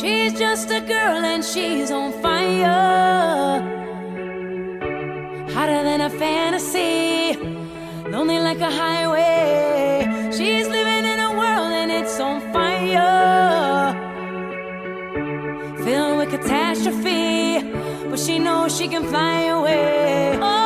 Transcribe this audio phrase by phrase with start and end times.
[0.00, 3.60] She's just a girl and she's on fire.
[5.52, 7.36] Hotter than a fantasy,
[8.08, 10.06] lonely like a highway.
[10.30, 13.92] She's living in a world and it's on fire.
[15.84, 17.60] Filled with catastrophe,
[18.08, 20.38] but she knows she can fly away.
[20.40, 20.57] Oh,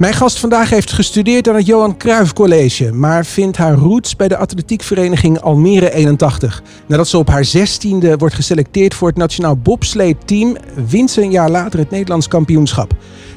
[0.00, 4.28] Mijn gast vandaag heeft gestudeerd aan het Johan Cruijff College, maar vindt haar roots bij
[4.28, 6.62] de atletiekvereniging Almere 81.
[6.86, 10.56] Nadat ze op haar zestiende wordt geselecteerd voor het nationaal bobsleeteam,
[10.88, 12.92] wint ze een jaar later het Nederlands kampioenschap.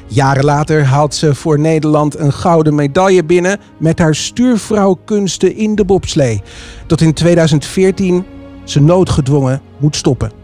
[0.06, 5.84] Jaren later haalt ze voor Nederland een gouden medaille binnen met haar stuurvrouwkunsten in de
[5.84, 6.42] bobslee.
[6.86, 8.24] Tot in 2014
[8.64, 10.43] ze noodgedwongen moet stoppen.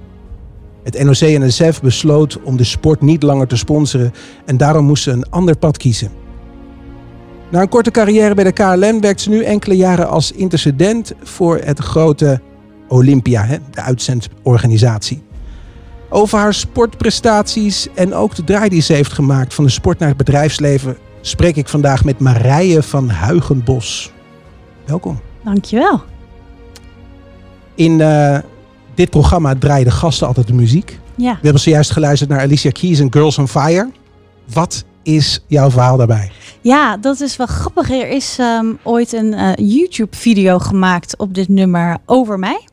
[0.82, 4.12] Het NOC-NSF besloot om de sport niet langer te sponsoren
[4.44, 6.11] en daarom moest ze een ander pad kiezen.
[7.50, 11.59] Na een korte carrière bij de KLM werkt ze nu enkele jaren als intercedent voor
[11.65, 12.41] het grote
[12.88, 15.23] Olympia, de uitzendorganisatie.
[16.09, 20.09] Over haar sportprestaties en ook de draai die ze heeft gemaakt van de sport naar
[20.09, 24.12] het bedrijfsleven spreek ik vandaag met Marije van Huigenbos.
[24.85, 25.21] Welkom.
[25.44, 26.03] Dankjewel.
[27.75, 28.38] In eh,
[29.00, 30.99] dit programma draaien de gasten altijd de muziek.
[31.14, 31.32] Ja.
[31.32, 33.91] We hebben zojuist geluisterd naar Alicia Keys en Girls on Fire.
[34.52, 36.31] Wat is jouw verhaal daarbij?
[36.61, 37.91] ja, dat is wel grappig.
[37.91, 42.64] Er is ehm, ooit een eh, YouTube-video gemaakt op dit nummer over mij.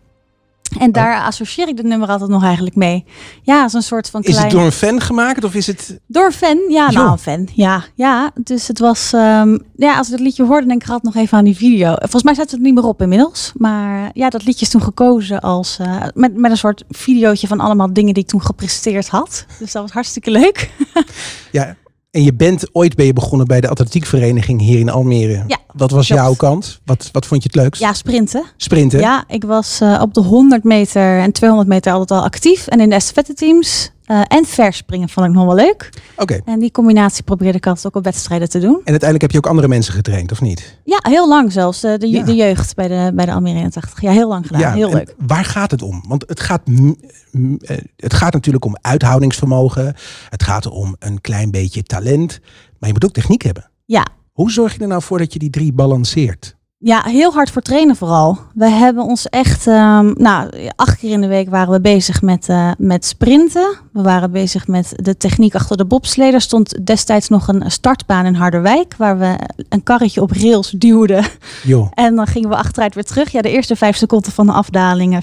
[0.80, 3.06] En daar associeer ik dit nummer altijd nog eigenlijk mee.
[3.44, 4.44] Ja, zo'n soort van Is klein...
[4.46, 6.00] het door een fan gemaakt of is het...
[6.08, 6.60] Door een fan?
[6.70, 7.48] Ja, nou, een fan.
[7.54, 8.32] Ja, ja.
[8.44, 9.14] Dus het was...
[9.14, 11.94] ehm, ja, als ik dat liedje hoorde, denk ik altijd nog even aan die video.
[11.98, 13.52] Volgens mij staat het niet meer op inmiddels.
[13.56, 15.78] Maar ja, dat liedje is toen gekozen als...
[15.80, 19.46] eh, met, met een soort videootje van allemaal dingen die ik toen gepresteerd had.
[19.60, 20.70] Dus dat was hartstikke leuk.
[21.52, 21.76] Ja,
[22.18, 25.44] en je bent ooit ben je begonnen bij de atletiekvereniging hier in Almere.
[25.48, 26.22] Ja, Wat was klopt.
[26.22, 26.80] jouw kant?
[26.86, 27.82] Wat, wat vond je het leukst?
[27.82, 28.44] Ja, sprinten.
[28.58, 29.00] Sprinten?
[29.00, 32.68] Ja, ik was eh, op de 100 meter en 200 meter altijd al actief.
[32.68, 33.92] En in de estafette teams.
[34.08, 35.90] Eh, en verspringen vond ik nog wel leuk.
[36.16, 36.40] Oké.
[36.46, 38.70] En die combinatie probeerde ik altijd ook op wedstrijden te doen.
[38.76, 40.80] En uiteindelijk heb je ook andere mensen getraind, of niet?
[40.84, 41.82] Ja, heel lang zelfs.
[41.82, 42.24] De, de, Ja.
[42.24, 44.02] de jeugd bij de, bij de Almere 81.
[44.02, 44.74] Ja, heel lang gedaan.
[44.74, 45.16] heel leuk.
[45.28, 46.04] Waar gaat het om?
[46.08, 49.96] Want het gaat, eh, het gaat natuurlijk om uithoudingsvermogen.
[50.30, 52.40] Het gaat om een klein beetje talent.
[52.80, 53.70] Maar je moet ook techniek hebben.
[53.86, 54.06] Ja.
[54.32, 56.56] Hoe zorg je er nou voor dat je die drie balanceert?
[56.80, 58.38] Ja, heel hard voor trainen vooral.
[58.54, 62.50] We hebben ons echt, ehm, nou, acht keer in de week waren we bezig met,
[62.50, 63.78] eh, met sprinten.
[63.94, 66.34] We waren bezig met de techniek achter de bobslee.
[66.34, 69.36] Er stond destijds nog een startbaan in Harderwijk, waar we
[69.70, 71.26] een karretje op rails duwden.
[71.64, 73.32] Joh, En dan gingen we achteruit weer terug.
[73.32, 75.22] Ja, de eerste vijf seconden van de afdalingen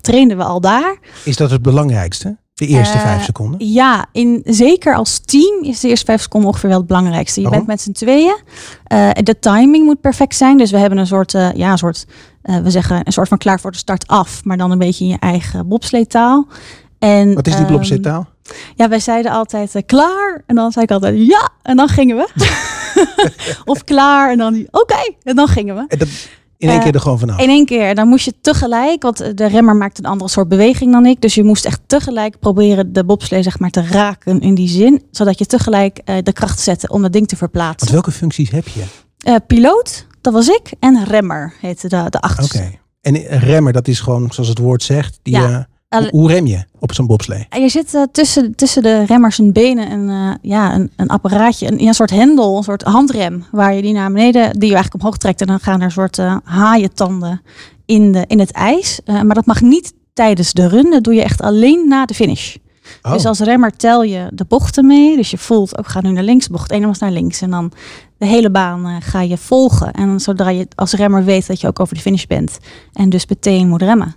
[0.00, 0.98] trainden we al daar.
[1.24, 2.36] is dat het belangrijkste?
[2.62, 3.72] De eerste Eh, vijf seconden?
[3.72, 7.40] Ja, in, zeker als team is de eerste vijf seconden ongeveer wel het belangrijkste.
[7.40, 8.36] Je bent met z'n tweeën.
[8.84, 10.56] Eh, de timing moet perfect zijn.
[10.56, 12.06] Dus we hebben een soort, eh, ja, een soort,
[12.42, 15.10] we zeggen een soort van klaar voor de start af, maar dan een beetje in
[15.10, 16.46] je eigen bobsleetaal.
[16.98, 18.26] En, Wat is die ehm, blobsleetaal?
[18.76, 20.42] Ja, wij zeiden altijd klaar.
[20.46, 21.48] En dan zei ik altijd ja.
[21.62, 22.28] En dan gingen we.
[23.72, 24.30] of klaar.
[24.30, 25.14] En dan oké.
[25.22, 25.84] En dan gingen we.
[25.88, 26.08] En dat,
[26.62, 27.40] in één eh, keer er gewoon vanaf.
[27.40, 27.94] In één keer.
[27.94, 31.20] Dan moest je tegelijk, want de remmer maakt een andere soort beweging dan ik.
[31.20, 35.02] Dus je moest echt tegelijk proberen de bobslee zeg maar te raken in die zin.
[35.10, 37.92] Zodat je tegelijk eh, de kracht zette om dat ding te Want verplaatsen.
[37.92, 38.82] welke functies heb je?
[39.18, 40.72] Eh, piloot, dat was ik.
[40.78, 42.18] En remmer heette de, de Oké.
[42.18, 42.70] achterste.
[43.00, 45.18] En een remmer, dat is gewoon zoals het woord zegt.
[45.22, 45.66] Die, Ja.
[45.98, 47.46] Hoe, hoe rem je op zo'n bobslee?
[47.48, 51.08] En je zit eh, tussen, tussen de remmers en benen een, eh, ja, een, een
[51.08, 54.74] apparaatje, een, een soort hendel, een soort handrem, waar je die naar beneden, die je
[54.74, 55.40] eigenlijk omhoog trekt.
[55.40, 57.42] En dan gaan er een soort eh, haaientanden
[57.86, 59.00] in, de, in het ijs.
[59.04, 62.56] Maar dat mag niet tijdens de run, dat doe je echt alleen na de finish.
[63.02, 65.16] Oh, Dus als remmer tel je de bochten mee.
[65.16, 67.40] Dus je voelt, ook ga nu naar links, bocht 1 was naar links.
[67.40, 67.72] En dan
[68.18, 69.92] de hele baan ga je volgen.
[69.92, 72.58] En zodra je als remmer weet dat je ook over de finish bent.
[72.92, 74.14] En dus meteen moet remmen.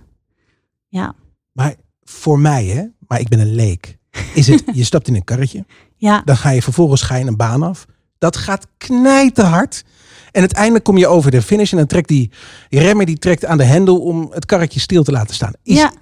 [0.88, 1.14] Ja,
[1.56, 3.98] Maar voor mij, hè, maar ik ben een leek.
[4.34, 5.64] Is het, je stapt in een karretje,
[5.96, 7.86] ja, dan ga je vervolgens ga je een baan af.
[8.18, 9.84] Dat gaat knijterhard.
[10.32, 12.30] En uiteindelijk kom je over de finish en dan trekt die
[12.70, 15.52] remmer die trekt aan de hendel om het karretje stil te laten staan.
[15.62, 15.92] Is, Ja.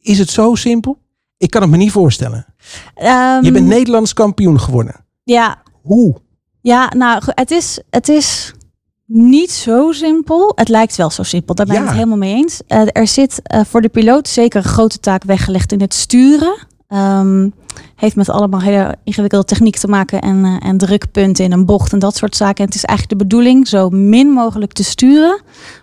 [0.00, 0.98] is het zo simpel?
[1.36, 2.46] Ik kan het me niet voorstellen.
[2.94, 4.94] Ehm, Je bent Nederlands kampioen geworden.
[5.24, 6.20] ja, Hoe?
[6.60, 8.52] ja, nou, het is, het is
[9.10, 10.52] niet zo simpel.
[10.54, 11.86] Het lijkt wel zo simpel, daar ben ik Ja.
[11.86, 12.60] het helemaal mee eens.
[12.66, 16.56] Eh, er zit eh, voor de piloot zeker een grote taak weggelegd in het sturen.
[16.88, 17.48] Ehm,
[17.96, 21.92] heeft met allemaal hele ingewikkelde techniek te maken en, eh, en drukpunten in een bocht
[21.92, 22.56] en dat soort zaken.
[22.58, 25.40] En het is eigenlijk de bedoeling zo min mogelijk te sturen,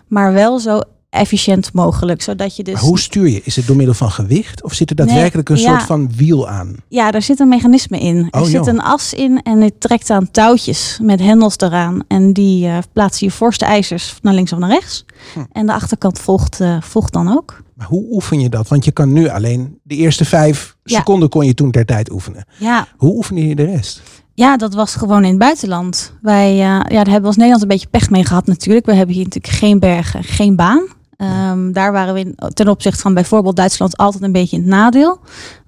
[0.08, 0.80] maar wel zo
[1.16, 2.22] efficiënt mogelijk.
[2.22, 3.40] Zodat je dus Maar hoe stuur je?
[3.44, 5.70] Is het door middel van gewicht of zit er Nee, daadwerkelijk een ja.
[5.70, 6.76] soort van wiel aan?
[6.88, 8.16] Ja, daar zit een mechanisme in.
[8.30, 8.66] Er Oh, zit joh.
[8.66, 12.00] een as in en het trekt aan touwtjes met hendels eraan.
[12.08, 15.04] En die eh, plaatsen je voorste ijzers naar links of naar rechts.
[15.34, 15.40] Hm.
[15.52, 17.62] En de achterkant volgt, eh, volgt dan ook.
[17.74, 18.68] Maar hoe oefen je dat?
[18.68, 20.96] Want je kan nu alleen de eerste vijf Ja.
[20.98, 22.44] seconden kon je toen ter tijd oefenen.
[22.58, 24.02] Ja, Hoe oefende je de rest?
[24.34, 26.12] ja, dat was gewoon in het buitenland.
[26.22, 28.86] Wij eh, ja, daar hebben we als Nederland een beetje pech mee gehad natuurlijk.
[28.86, 30.86] We hebben hier natuurlijk geen bergen, geen baan.
[31.16, 35.18] Ehm, daar waren we ten opzichte van bijvoorbeeld Duitsland altijd een beetje in het nadeel.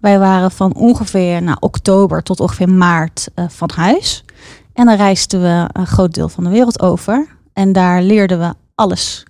[0.00, 4.24] Wij waren van ongeveer nou, oktober tot ongeveer maart eh, van huis.
[4.72, 7.26] En dan reisden we een groot deel van de wereld over.
[7.52, 9.24] En daar leerden we alles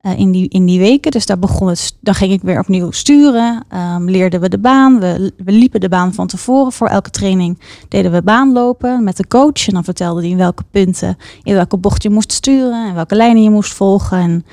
[0.00, 1.10] eh, in, die, in die weken.
[1.10, 3.64] Dus daar begon het, dan ging ik weer opnieuw sturen.
[3.68, 5.00] Ehm, leerden we de baan.
[5.00, 6.72] We, we liepen de baan van tevoren.
[6.72, 7.58] Voor elke training
[7.88, 9.66] deden we baanlopen met de coach.
[9.66, 12.88] En dan vertelde hij in welke punten, in welke bocht je moest sturen.
[12.88, 14.18] En welke lijnen je moest volgen.
[14.18, 14.44] En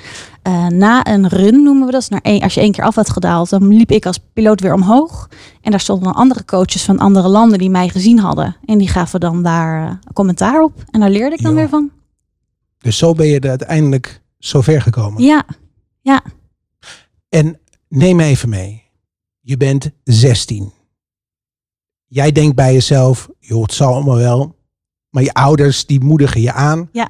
[0.45, 2.09] eh, na een run noemen we dat.
[2.09, 4.73] Naar één, als je één keer af had gedaald, dan liep ik als piloot weer
[4.73, 5.29] omhoog.
[5.61, 8.55] En daar stonden dan andere coaches van andere landen die mij gezien hadden.
[8.65, 10.83] En die gaven dan daar eh, commentaar op.
[10.91, 11.57] En daar leerde ik dan Jo.
[11.57, 11.91] weer van.
[12.77, 15.23] Dus zo ben je er uiteindelijk zo ver gekomen.
[15.23, 15.43] Ja,
[17.29, 17.59] En
[17.89, 18.83] neem even mee.
[19.41, 20.71] Je bent 16.
[22.05, 24.55] Jij denkt bij jezelf, joh, het zal allemaal wel.
[25.09, 27.09] Maar je ouders die moedigen je aan Ja.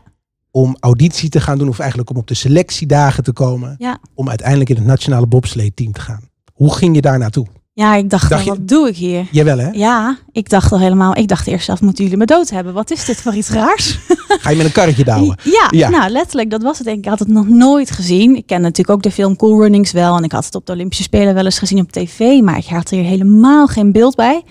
[0.56, 1.68] Om auditie te gaan doen.
[1.68, 3.76] Of eigenlijk om op de selectiedagen te komen.
[3.78, 3.98] Ja.
[4.14, 6.30] Om uiteindelijk in het nationale bobsleeteam te gaan.
[6.54, 7.46] Hoe ging je daar naartoe?
[7.74, 9.28] Ja, ik dacht, Dacht wel, je- wat doe ik hier?
[9.32, 9.70] Jawel hè?
[9.70, 12.74] Ja, ik dacht al helemaal, ik dacht eerst zelf, moeten jullie me dood hebben?
[12.74, 14.00] Wat is dit voor iets raars?
[14.42, 15.38] Ga je met een karretje douwen?
[15.44, 15.90] Ja, Ja.
[15.90, 17.04] nou letterlijk, dat was het denk ik.
[17.04, 18.36] Ik had het nog nooit gezien.
[18.36, 20.18] Ik ken natuurlijk ook de film Cool Runnings wel.
[20.18, 22.42] En ik had het op de Olympische Spelen wel eens gezien op tv.
[22.42, 24.44] Maar ik had er helemaal geen beeld bij.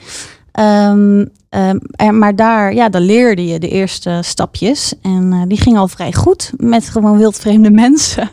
[0.54, 4.94] Ehm, ehm, maar daar, ja, daar leerde je de eerste stapjes.
[5.02, 8.30] En eh, die ging al vrij goed met gewoon wildvreemde mensen.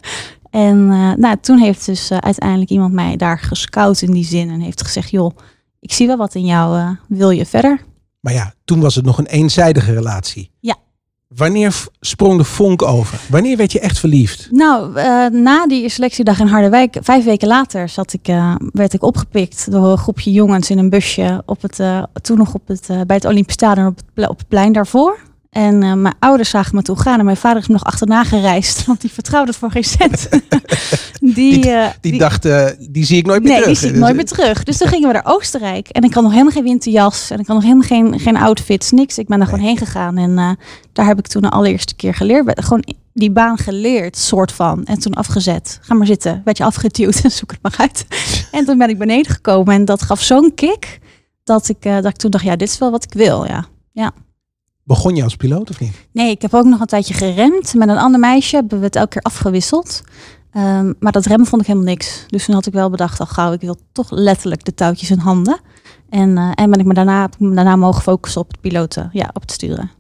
[0.50, 4.50] En eh, nou, toen heeft dus eh, uiteindelijk iemand mij daar gescout in die zin.
[4.50, 5.38] En heeft gezegd, joh,
[5.80, 6.96] ik zie wel wat in jou.
[7.08, 7.82] wil je verder?
[8.20, 10.52] Maar ja, toen was het nog een eenzijdige relatie.
[10.60, 10.76] Ja.
[11.36, 13.20] Wanneer sprong de vonk over?
[13.30, 14.48] Wanneer werd je echt verliefd?
[14.52, 19.04] Nou, eh, na die selectiedag in Harderwijk, vijf weken later, zat ik, eh, werd ik
[19.04, 22.88] opgepikt door een groepje jongens in een busje op het, eh, toen nog op het,
[22.88, 25.20] bij het Olympisch Stadion op het plein daarvoor.
[25.52, 28.24] En eh, mijn ouders zagen me toen gaan en mijn vader is me nog achterna
[28.24, 30.30] gereisd, want die vertrouwde het voor geen cent.
[31.36, 33.80] die, eh, Die, dacht, eh, die zie ik nooit meer nee, terug.
[33.80, 34.64] die zie ik Dus, nooit meer terug.
[34.64, 35.88] Dus toen gingen we naar Oostenrijk.
[35.88, 37.30] En ik had nog helemaal geen winterjas.
[37.30, 39.18] En ik had nog helemaal geen, geen outfits, niks.
[39.18, 39.56] Ik ben daar Nee.
[39.58, 40.18] gewoon heen gegaan.
[40.18, 40.58] En
[40.94, 42.64] daar heb ik toen de allereerste keer geleerd.
[42.64, 44.86] Gewoon die baan geleerd, soort van.
[44.86, 45.80] En toen afgezet.
[45.82, 46.42] Ga maar zitten.
[46.46, 48.06] Werd je afgeduwd en zoek het maar uit.
[48.52, 49.74] en toen ben ik beneden gekomen.
[49.74, 51.00] En dat gaf zo'n kick.
[51.44, 53.46] Dat ik, dat ik toen dacht, ja, dit is wel wat ik wil.
[53.92, 54.12] Ja.
[54.92, 56.08] Begon je als piloot of niet?
[56.12, 57.74] Nee, ik heb ook nog een tijdje geremd.
[57.74, 60.02] Met een ander meisje hebben we het elke keer afgewisseld.
[60.52, 62.24] Ehm, maar dat remmen vond ik helemaal niks.
[62.28, 65.18] Dus toen had ik wel bedacht, al gauw, ik wil toch letterlijk de touwtjes in
[65.18, 65.60] handen.
[66.10, 69.42] En, eh, en ben ik me daarna, daarna mogen focussen op het piloten, ja, op
[69.42, 69.92] het sturen.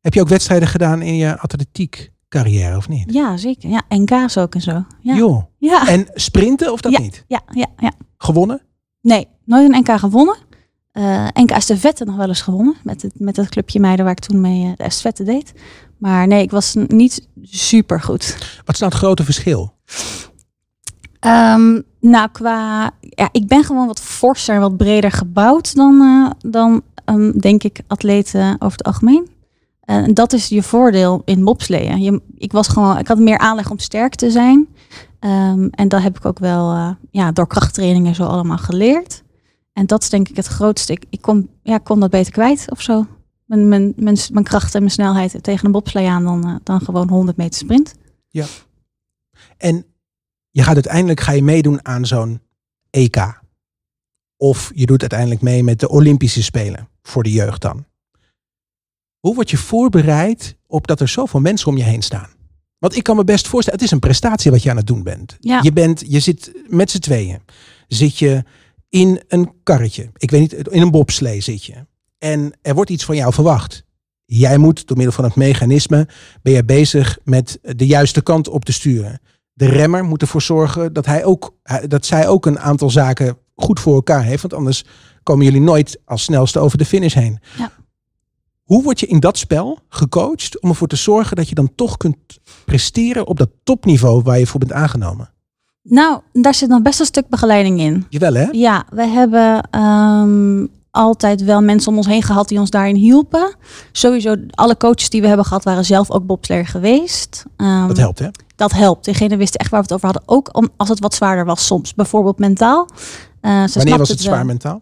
[0.00, 3.12] Heb je ook wedstrijden gedaan in je atletiek carrière of niet?
[3.12, 3.70] Ja, zeker.
[3.70, 4.84] Ja, NK's ook en zo.
[5.00, 5.42] Ja, Joh.
[5.58, 7.24] ja, En sprinten of dat niet?
[7.26, 7.92] ja, ja, ja.
[8.18, 8.62] Gewonnen?
[9.00, 10.36] Nee, nooit een NK gewonnen.
[10.92, 12.76] Eh NK estafette nog wel eens gewonnen.
[12.84, 15.52] Met het, met het clubje meiden waar ik toen mee eh, de estafette deed.
[15.98, 18.36] Maar nee, ik was niet super goed.
[18.64, 19.74] Wat is nou het grote verschil?
[21.20, 22.90] Ehm, nou, qua.
[23.00, 27.62] Ja, ik ben gewoon wat forser en wat breder gebouwd dan, eh, dan ehm, denk
[27.62, 29.28] ik, atleten over het algemeen.
[29.80, 32.00] En dat is je voordeel in bobsleeën.
[32.00, 34.68] Je, ik, was gewoon, ik had meer aanleg om sterk te zijn.
[35.18, 39.22] Ehm, en dat heb ik ook wel ja, door krachttrainingen zo allemaal geleerd.
[39.80, 40.92] En dat is denk ik het grootste.
[40.92, 43.06] Ik, ik kon, ja, kon dat beter kwijt of zo.
[43.44, 46.80] Mijn, mijn, mijn, mijn kracht en mijn snelheid tegen een bobslee aan dan, eh, dan
[46.80, 47.94] gewoon 100 meter sprint.
[49.56, 49.84] En
[50.50, 52.40] je gaat uiteindelijk ga je meedoen aan zo'n
[52.90, 53.40] EK.
[54.36, 56.88] Of je doet uiteindelijk mee met de Olympische Spelen.
[57.02, 57.84] Voor de jeugd dan.
[59.18, 62.30] Hoe word je voorbereid op dat er zoveel mensen om je heen staan?
[62.78, 65.02] Want ik kan me best voorstellen, het is een prestatie wat je aan het doen
[65.02, 65.36] bent.
[65.40, 65.60] Ja.
[65.62, 67.40] Je, bent je zit met z'n tweeën.
[67.88, 68.44] Zit je
[68.90, 70.10] in een karretje.
[70.16, 71.86] Ik weet niet, in een bobslee zit je.
[72.18, 73.84] En er wordt iets van jou verwacht.
[74.24, 76.08] Jij moet door middel van het mechanisme
[76.42, 79.20] ben je bezig met de juiste kant op te sturen.
[79.52, 81.56] De remmer moet ervoor zorgen dat, hij ook,
[81.88, 84.42] dat zij ook een aantal zaken goed voor elkaar heeft.
[84.42, 84.84] Want anders
[85.22, 87.38] komen jullie nooit als snelste over de finish heen.
[87.58, 87.72] Ja.
[88.62, 91.96] Hoe word je in dat spel gecoacht om ervoor te zorgen dat je dan toch
[91.96, 92.16] kunt
[92.64, 95.30] presteren op dat topniveau waar je voor bent aangenomen?
[95.82, 98.06] Nou, daar zit nog best een stuk begeleiding in.
[98.08, 98.48] Jawel hè?
[98.50, 103.54] Ja, we hebben ehm, altijd wel mensen om ons heen gehad die ons daarin hielpen.
[103.92, 107.44] Sowieso, alle coaches die we hebben gehad waren zelf ook bobsleer geweest.
[107.56, 108.28] Ehm, Dat helpt hè?
[108.56, 109.04] Dat helpt.
[109.04, 110.36] Degene wist echt waar we het over hadden.
[110.36, 111.94] Ook om, als het wat zwaarder was soms.
[111.94, 112.88] Bijvoorbeeld mentaal.
[113.40, 114.80] Eh, ze Wanneer was het zwaar mentaal?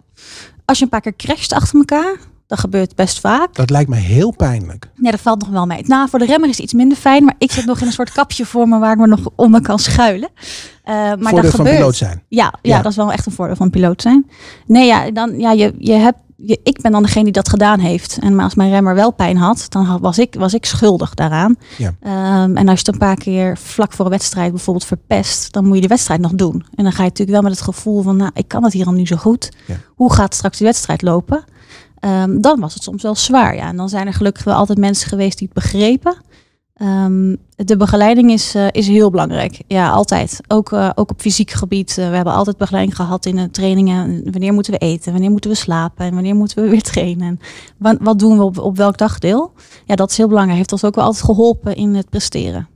[0.64, 2.16] Als je een paar keer crasht achter elkaar.
[2.48, 3.54] Dat gebeurt best vaak.
[3.54, 4.90] Dat lijkt me heel pijnlijk.
[4.96, 5.82] Nee, dat valt nog wel mee.
[5.86, 7.24] Nou, voor de remmer is het iets minder fijn.
[7.24, 9.60] Maar ik zit nog in een soort kapje voor me waar ik me nog onder
[9.62, 10.28] kan schuilen.
[10.84, 11.76] Eh, maar Voordeel dat van gebeurt.
[11.76, 12.22] piloot zijn.
[12.28, 12.82] Ja, ja, Ja.
[12.82, 14.26] dat is wel echt een voordeel van piloot zijn.
[14.66, 17.78] Nee, ja, dan, ja je, je hebt, je, ik ben dan degene die dat gedaan
[17.80, 18.18] heeft.
[18.20, 21.56] En maar als mijn remmer wel pijn had, dan was ik, was ik schuldig daaraan.
[21.78, 21.94] Ja.
[22.00, 25.64] Ehm, en als je het een paar keer vlak voor een wedstrijd bijvoorbeeld verpest, dan
[25.66, 26.64] moet je de wedstrijd nog doen.
[26.74, 28.86] En dan ga je natuurlijk wel met het gevoel van, nou, ik kan het hier
[28.86, 29.48] al nu zo goed.
[29.66, 29.74] Ja.
[29.94, 31.44] Hoe gaat straks die wedstrijd lopen?
[32.00, 33.54] Ehm, dan was het soms wel zwaar.
[33.54, 33.68] Ja.
[33.68, 36.16] En dan zijn er gelukkig wel altijd mensen geweest die het begrepen.
[36.74, 39.62] Ehm, de begeleiding is, eh, is heel belangrijk.
[39.66, 40.40] Ja, altijd.
[40.48, 41.98] Ook, eh, ook op fysiek gebied.
[41.98, 44.22] Eh, we hebben altijd begeleiding gehad in de trainingen.
[44.30, 45.12] Wanneer moeten we eten?
[45.12, 46.06] Wanneer moeten we slapen?
[46.06, 47.26] En wanneer moeten we weer trainen?
[47.28, 47.38] En
[47.78, 49.52] wa- wat doen we op, op welk dagdeel?
[49.86, 50.56] Ja, dat is heel belangrijk.
[50.58, 52.68] Heeft ons ook wel altijd geholpen in het presteren.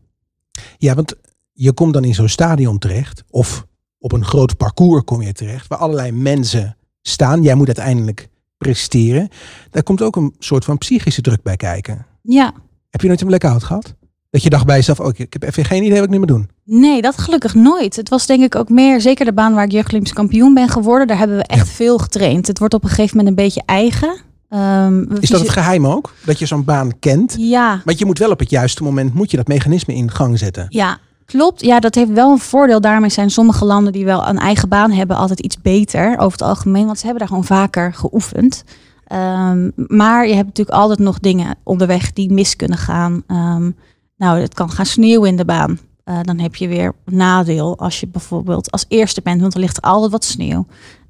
[0.78, 1.14] Ja, want
[1.52, 3.24] je komt dan in zo'n stadion terecht.
[3.30, 3.66] Of
[3.98, 5.66] op een groot parcours kom je terecht.
[5.68, 7.42] Waar allerlei mensen staan.
[7.42, 8.28] Jij moet uiteindelijk
[8.62, 9.28] presteren.
[9.70, 12.06] Daar komt ook een soort van psychische druk bij kijken.
[12.22, 12.52] Ja,
[12.90, 13.94] Heb je nooit een blackout gehad?
[14.30, 16.28] Dat je dacht bij jezelf, oh, ik heb even geen idee wat ik nu moet
[16.28, 16.50] doen.
[16.64, 17.96] Nee, dat gelukkig nooit.
[17.96, 21.06] Het was denk ik ook meer, zeker de baan waar ik jeugdolympisch kampioen ben geworden,
[21.06, 22.46] daar hebben we echt veel getraind.
[22.46, 24.20] Het wordt op een gegeven moment een beetje eigen.
[24.48, 26.14] Ehm, Is dat het geheim ook?
[26.24, 27.34] Dat je zo'n baan kent?
[27.38, 30.38] Ja, Want je moet wel op het juiste moment moet je dat mechanisme in gang
[30.38, 30.66] zetten.
[30.68, 30.98] ja,
[31.32, 32.80] Klopt, ja, dat heeft wel een voordeel.
[32.80, 36.42] Daarmee zijn sommige landen die wel een eigen baan hebben altijd iets beter over het
[36.42, 38.64] algemeen, want ze hebben daar gewoon vaker geoefend.
[39.06, 43.22] Ehm, maar je hebt natuurlijk altijd nog dingen onderweg die mis kunnen gaan.
[43.26, 43.70] Ehm,
[44.16, 45.78] nou, het kan gaan sneeuwen in de baan.
[46.04, 49.82] Eh, dan heb je weer nadeel als je bijvoorbeeld als eerste bent, want er ligt
[49.82, 50.66] altijd wat sneeuw.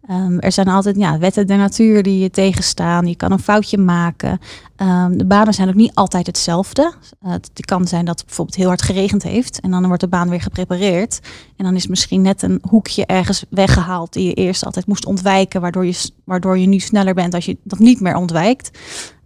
[0.07, 3.07] Ehm, er zijn altijd ja, wetten der natuur die je tegenstaan.
[3.07, 4.41] Je kan een foutje maken.
[4.77, 6.93] Ehm, de banen zijn ook niet altijd hetzelfde.
[7.25, 9.61] Uh, het kan zijn dat het bijvoorbeeld heel hard geregend heeft.
[9.61, 11.21] En dan wordt de baan weer geprepareerd.
[11.57, 15.61] En dan is misschien net een hoekje ergens weggehaald die je eerst altijd moest ontwijken.
[15.61, 18.71] Waardoor je, waardoor je nu sneller bent als je dat niet meer ontwijkt.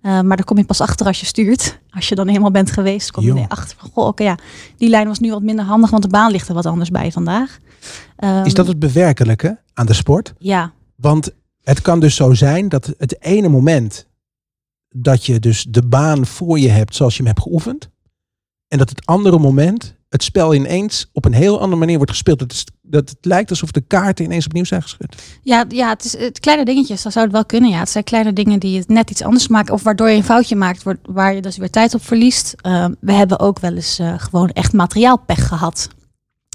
[0.03, 1.79] Uh, maar daar kom je pas achter als je stuurt.
[1.91, 4.39] Als je dan helemaal bent geweest, kom je er achter van, goh, oké, ja,
[4.77, 7.13] die lijn was nu wat minder handig, want de baan ligt er wat anders bij
[7.13, 7.59] vandaag.
[8.19, 10.35] Um, is dat het bewerkelijke aan de sport?
[10.39, 10.73] Ja.
[10.95, 11.31] Want
[11.63, 14.07] het kan dus zo zijn dat het ene moment
[14.89, 17.89] dat je dus de baan voor je hebt zoals je hem hebt geoefend.
[18.69, 22.39] En dat het andere moment het spel ineens op een heel andere manier wordt gespeeld.
[22.39, 25.23] Dat, is, dat het lijkt alsof de kaarten ineens opnieuw zijn geschud.
[25.43, 27.03] Ja, ja het is het kleine dingetjes.
[27.03, 27.71] Dat zou het wel kunnen.
[27.71, 29.75] Ja, het zijn kleine dingen die het net iets anders maken.
[29.75, 32.55] Of waardoor je een foutje maakt waar je dus weer tijd op verliest.
[32.67, 35.89] Uh, we hebben ook wel eens uh, gewoon echt materiaalpech gehad.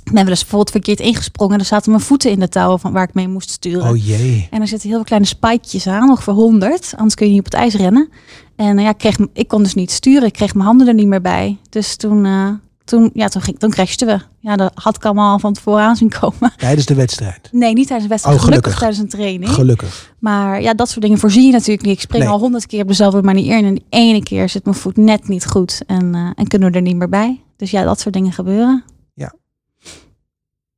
[0.03, 1.59] Ik ben wel eens bijvoorbeeld verkeerd ingesprongen.
[1.59, 3.89] Er zaten mijn voeten in de touwen van waar ik mee moest sturen.
[3.89, 4.47] Oh jee.
[4.51, 6.93] En er zitten heel veel kleine spikejes aan, ongeveer 100.
[6.95, 8.09] Anders kun je niet op het ijs rennen.
[8.55, 10.27] En uh, ja, ik, kreeg, ik kon dus niet sturen.
[10.27, 11.57] Ik kreeg mijn handen er niet meer bij.
[11.69, 12.49] Dus toen, uh,
[12.83, 14.19] toen, ja, toen, ging, toen crashten we.
[14.39, 16.53] Ja, dat had ik allemaal van tevoren aan zien komen.
[16.57, 17.49] Tijdens de wedstrijd?
[17.51, 18.37] Nee, niet tijdens de wedstrijd.
[18.37, 18.73] Oh, gelukkig.
[18.73, 19.51] gelukkig tijdens een training.
[19.53, 20.13] Gelukkig.
[20.19, 21.95] Maar ja, dat soort dingen voorzie je natuurlijk niet.
[21.95, 22.33] Ik spring nee.
[22.33, 23.65] al honderd keer op dezelfde manier in.
[23.65, 25.81] En die ene keer zit mijn voet net niet goed.
[25.87, 27.41] En, uh, en kunnen we er niet meer bij.
[27.57, 28.83] Dus ja, dat soort dingen gebeuren.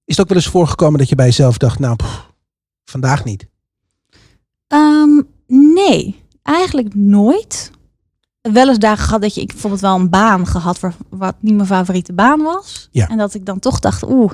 [0.06, 2.32] Is het ook wel eens voorgekomen dat je bij jezelf dacht, nou, pff,
[2.86, 3.48] vandaag niet?
[4.68, 7.72] Um, nee, eigenlijk nooit.
[8.42, 11.56] Wel eens dagen gehad dat je ik bijvoorbeeld wel een baan gehad waar, wat niet
[11.56, 12.88] mijn favoriete baan was.
[12.92, 13.10] Ja.
[13.10, 14.32] En dat ik dan toch dacht, oeh,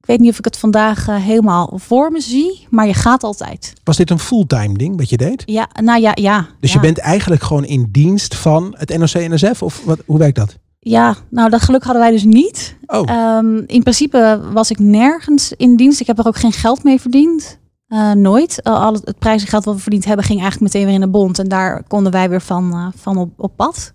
[0.00, 3.22] ik weet niet of ik het vandaag uh, helemaal voor me zie, maar je gaat
[3.22, 3.72] altijd.
[3.84, 5.42] Was dit een fulltime ding wat je deed?
[5.46, 6.48] Ja, nou ja, ja.
[6.60, 6.80] Dus ja.
[6.80, 10.58] je bent eigenlijk gewoon in dienst van het NOC-NSF of wat, hoe werkt dat?
[10.82, 12.76] Ja, nou dat geluk hadden wij dus niet.
[12.86, 13.36] Oh.
[13.36, 16.00] Um, in principe was ik nergens in dienst.
[16.00, 17.58] Ik heb er ook geen geld mee verdiend.
[17.88, 18.60] Uh, nooit.
[18.62, 21.10] Uh, al het, het prijzengeld wat we verdiend hebben ging eigenlijk meteen weer in de
[21.10, 21.38] bond.
[21.38, 23.92] En daar konden wij weer van, uh, van op, op pad.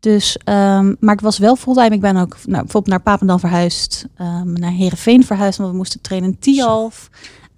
[0.00, 1.94] Dus, um, maar ik was wel fulltime.
[1.94, 4.06] Ik ben ook nou, bijvoorbeeld naar Papendal verhuisd.
[4.20, 7.10] Um, naar Heerenveen verhuisd, want we moesten trainen in Tialf.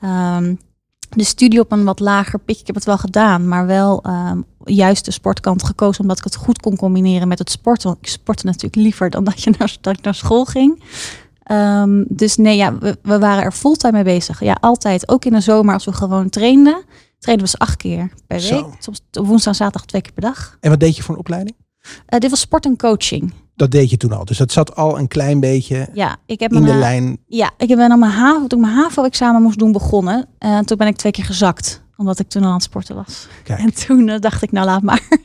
[0.05, 0.59] Um,
[1.11, 2.61] de studie op een wat lager pitje.
[2.61, 4.05] Ik heb het wel gedaan, maar wel
[4.65, 6.01] juist de sportkant gekozen.
[6.01, 7.89] Omdat ik het goed kon combineren met het sporten.
[7.89, 10.83] Want ik sportte natuurlijk liever dan dat, je naar, dat ik naar school ging.
[11.51, 14.41] Um, dus nee, ja, we, we, waren er fulltime mee bezig.
[14.41, 15.09] Ja, altijd.
[15.09, 16.85] Ook in de zomer als we gewoon trainden.
[17.19, 18.67] Trainen we acht keer per week.
[18.79, 20.57] Soms woensdag en zaterdag twee keer per dag.
[20.61, 21.57] En wat deed je voor een opleiding?
[21.83, 23.33] Uh, dit was sport en coaching.
[23.57, 24.25] Dat deed je toen al.
[24.25, 27.19] Dus dat zat al een klein beetje ja, ik heb in de lijn.
[27.27, 30.29] Ja, ik ben aan mijn HAVO, toen ik mijn HAVO-examen moest doen begonnen.
[30.39, 33.27] Uh, toen ben ik twee keer gezakt omdat ik toen al aan het sporten was.
[33.45, 33.59] Kijk.
[33.59, 35.03] En toen uh, dacht ik, nou laat maar.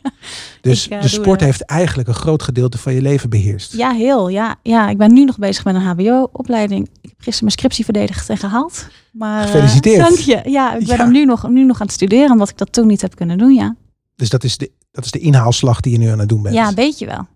[0.62, 3.74] Dus Ik, uh, de sport heeft eigenlijk een groot gedeelte van je leven beheerst.
[3.74, 4.28] Ja, heel.
[4.28, 6.86] Ja, ja, ik ben nu nog bezig met een HBO-opleiding.
[7.02, 8.88] Ik heb gisteren mijn scriptie verdedigd en gehaald.
[9.12, 10.00] Maar, uh, Gefeliciteerd.
[10.00, 10.42] dank je.
[10.50, 11.06] Ja, ik ben Ja.
[11.06, 13.54] nu nog, nu nog aan het studeren, omdat ik dat toen niet heb kunnen doen.
[13.54, 13.76] Ja,
[14.16, 16.56] Dus dat is, de, dat is de inhaalslag die je nu aan het doen bent.
[16.56, 17.28] ja weet je wel.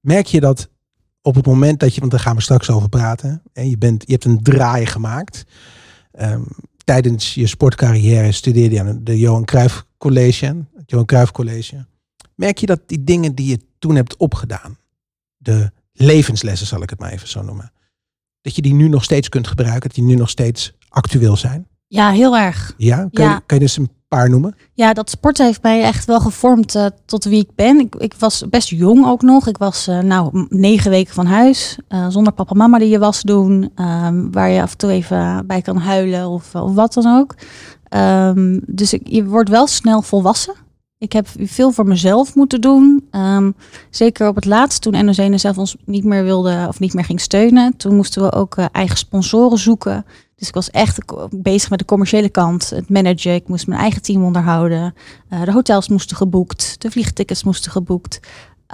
[0.00, 0.68] Merk je dat
[1.22, 4.02] op het moment dat je, want daar gaan we straks over praten, en je, bent,
[4.06, 5.44] je hebt een draai gemaakt.
[6.12, 6.40] Ehm,
[6.84, 11.86] tijdens je sportcarrière studeerde je aan de Johan Cruijff College, het Johan Cruijff College.
[12.34, 14.78] Merk je dat die dingen die je toen hebt opgedaan,
[15.36, 17.72] de levenslessen zal ik het maar even zo noemen,
[18.40, 21.66] dat je die nu nog steeds kunt gebruiken, dat die nu nog steeds actueel zijn?
[21.86, 22.74] Ja, heel erg.
[22.76, 23.08] Ja?
[23.12, 23.34] Kan, Ja.
[23.34, 24.54] Je, kan je dus een noemen?
[24.72, 27.78] Ja, dat sporten heeft mij echt wel gevormd uh, tot wie ik ben.
[27.80, 29.46] Ik, ik, was best jong ook nog.
[29.46, 31.78] Ik was uh, nou negen weken van huis.
[31.88, 33.70] Uh, zonder papa en mama die je was doen.
[33.76, 37.34] Um, waar je af en toe even bij kan huilen of, of wat dan ook.
[37.96, 40.54] Um, dus ik, je wordt wel snel volwassen.
[40.98, 43.08] Ik heb veel voor mezelf moeten doen.
[43.10, 43.54] Um,
[43.90, 47.76] zeker op het laatst, toen NOC-NSF ons niet meer wilde of niet meer ging steunen.
[47.76, 50.04] Toen moesten we ook eigen sponsoren zoeken.
[50.42, 50.98] Dus ik was echt
[51.30, 53.34] bezig met de commerciële kant, het managen.
[53.34, 54.94] Ik moest mijn eigen team onderhouden.
[55.30, 58.20] Uh, de hotels moesten geboekt, de vliegtickets moesten geboekt.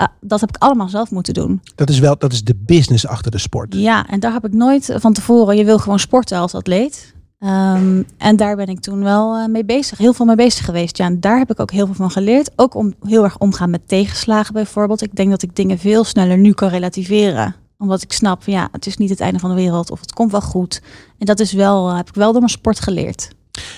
[0.01, 1.61] Uh, dat heb ik allemaal zelf moeten doen.
[1.75, 3.75] Dat is wel, dat is de business achter de sport.
[3.75, 5.57] Ja, en daar heb ik nooit van tevoren.
[5.57, 7.15] Je wil gewoon sporten als atleet.
[7.39, 10.97] Um, en daar ben ik toen wel uh, mee bezig, heel veel mee bezig geweest.
[10.97, 12.51] Ja, en daar heb ik ook heel veel van geleerd.
[12.57, 15.03] Ook om heel erg omgaan met tegenslagen bijvoorbeeld.
[15.03, 18.87] Ik denk dat ik dingen veel sneller nu kan relativeren omdat ik snap, ja, het
[18.87, 20.83] is niet het einde van de wereld of het komt wel goed.
[21.19, 23.37] En dat is wel, heb ik wel door mijn sport geleerd.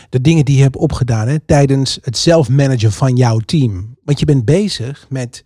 [0.09, 3.97] De dingen die je hebt opgedaan hè, tijdens het zelfmanagen van jouw team.
[4.05, 5.45] Want je bent bezig met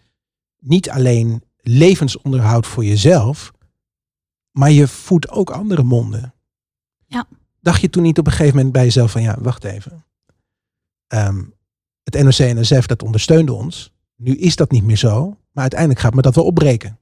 [0.58, 3.52] niet alleen levensonderhoud voor jezelf,
[4.50, 6.34] Maar je voedt ook andere monden.
[7.06, 7.26] Ja.
[7.60, 10.04] Dacht je toen niet op een gegeven moment bij jezelf van ja, wacht even.
[11.06, 11.42] Ehm,
[12.02, 13.92] het NOC-NSF dat ondersteunde ons.
[14.16, 15.36] Nu is dat niet meer zo.
[15.52, 16.98] Maar uiteindelijk gaat me dat wel opbreken.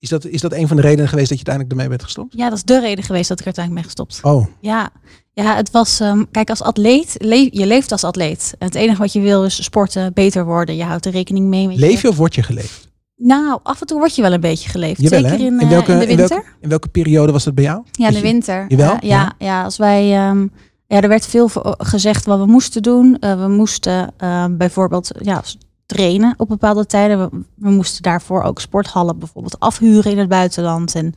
[0.00, 2.34] Is dat, is dat een van de redenen geweest dat je uiteindelijk ermee bent gestopt?
[2.36, 4.34] Ja, dat is de reden geweest dat ik er uiteindelijk mee gestopt.
[4.34, 4.90] Oh, Ja,
[5.32, 8.54] ja het was, ehm, kijk, als atleet, le- je leeft als atleet.
[8.58, 10.76] Het enige wat je wil is sporten, beter worden.
[10.76, 11.66] Je houdt er rekening mee.
[11.66, 12.86] met leef je of word je geleefd?
[13.16, 15.00] Nou, af en toe word je wel een beetje geleefd.
[15.00, 15.44] Jawel, Zeker hè?
[15.44, 16.36] in, In eh, welke- in de in winter.
[16.36, 17.82] welke- In welke periode was dat bij jou?
[17.92, 18.64] Ja, de je- winter.
[18.68, 18.86] Jawel?
[18.86, 20.02] Ja, ja, ja, als wij.
[20.16, 20.46] ehm,
[20.86, 23.16] ja, er werd veel gezegd wat we moesten doen.
[23.20, 24.14] Eh, we moesten
[24.58, 25.42] bijvoorbeeld ja,
[25.88, 27.46] trainen op bepaalde tijden.
[27.54, 30.94] We, moesten daarvoor ook sporthallen bijvoorbeeld afhuren in het buitenland.
[30.94, 31.14] En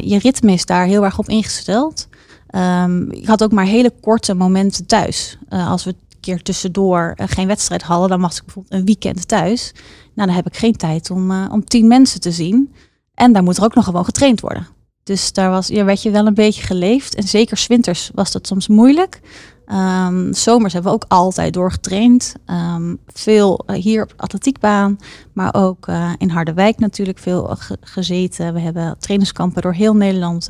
[0.00, 2.08] je ritme is daar heel erg op ingesteld.
[2.54, 5.38] Ehm, ik had ook maar hele korte momenten thuis.
[5.48, 8.84] Eh, als we een keer tussendoor eh, geen wedstrijd hadden, dan was ik bijvoorbeeld een
[8.84, 9.72] weekend thuis.
[10.14, 12.74] Nou, dan heb ik geen tijd om, eh, om tien mensen te zien.
[13.14, 14.66] En daar moet er ook nog gewoon getraind worden.
[15.02, 17.14] Dus daar was, ja, werd je wel een beetje geleefd.
[17.14, 19.20] En zeker winters was dat soms moeilijk.
[19.66, 22.34] Ehm, zomers hebben we ook altijd doorgetraind.
[22.46, 24.98] Ehm, veel eh, hier op de atletiekbaan,
[25.32, 28.54] maar ook eh, in Harderwijk natuurlijk veel eh, ge- gezeten.
[28.54, 30.48] We hebben trainingskampen door heel Nederland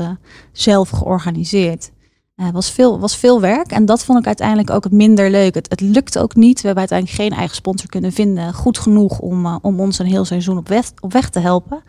[0.53, 1.91] zelf georganiseerd.
[2.35, 5.55] Het was, veel, was veel werk en dat vond ik uiteindelijk ook het minder leuk.
[5.55, 6.61] Het, het lukte ook niet.
[6.61, 8.55] We hebben uiteindelijk geen eigen sponsor kunnen vinden.
[8.55, 11.83] Goed genoeg om, om ons een heel seizoen op weg, op weg te helpen.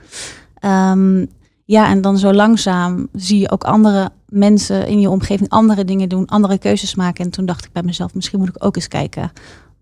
[0.59, 1.25] Ehm,
[1.65, 6.09] ja, en dan zo langzaam zie je ook andere mensen in je omgeving andere dingen
[6.09, 7.25] doen, andere keuzes maken.
[7.25, 9.31] En toen dacht ik bij mezelf, misschien moet ik ook eens kijken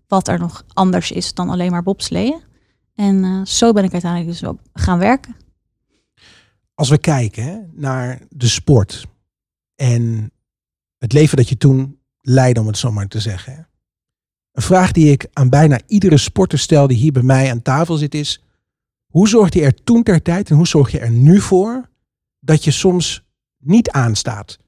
[0.08, 2.40] wat er nog anders is dan alleen maar bobsleeën.
[2.94, 5.36] En eh, zo ben ik uiteindelijk dus ook gaan werken.
[6.74, 9.06] Als we kijken naar de sport
[9.74, 10.32] en
[10.98, 13.68] het leven dat je toen leidde, om het zo maar te zeggen.
[14.52, 17.96] Een vraag die ik aan bijna iedere sporter stel die hier bij mij aan tafel
[17.96, 18.43] zit is,
[19.14, 21.90] hoe zorg je er toen ter tijd en hoe zorg je er nu voor
[22.40, 23.24] dat je soms
[23.58, 24.58] niet aanstaat?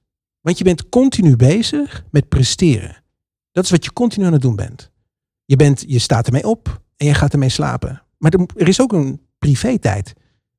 [0.40, 3.02] Want je bent continu bezig met presteren.
[3.52, 4.90] Dat is wat je continu aan het doen bent.
[5.44, 8.02] Je, bent, je staat ermee op en je gaat ermee slapen.
[8.18, 10.12] Maar er, is ook een privé-tijd.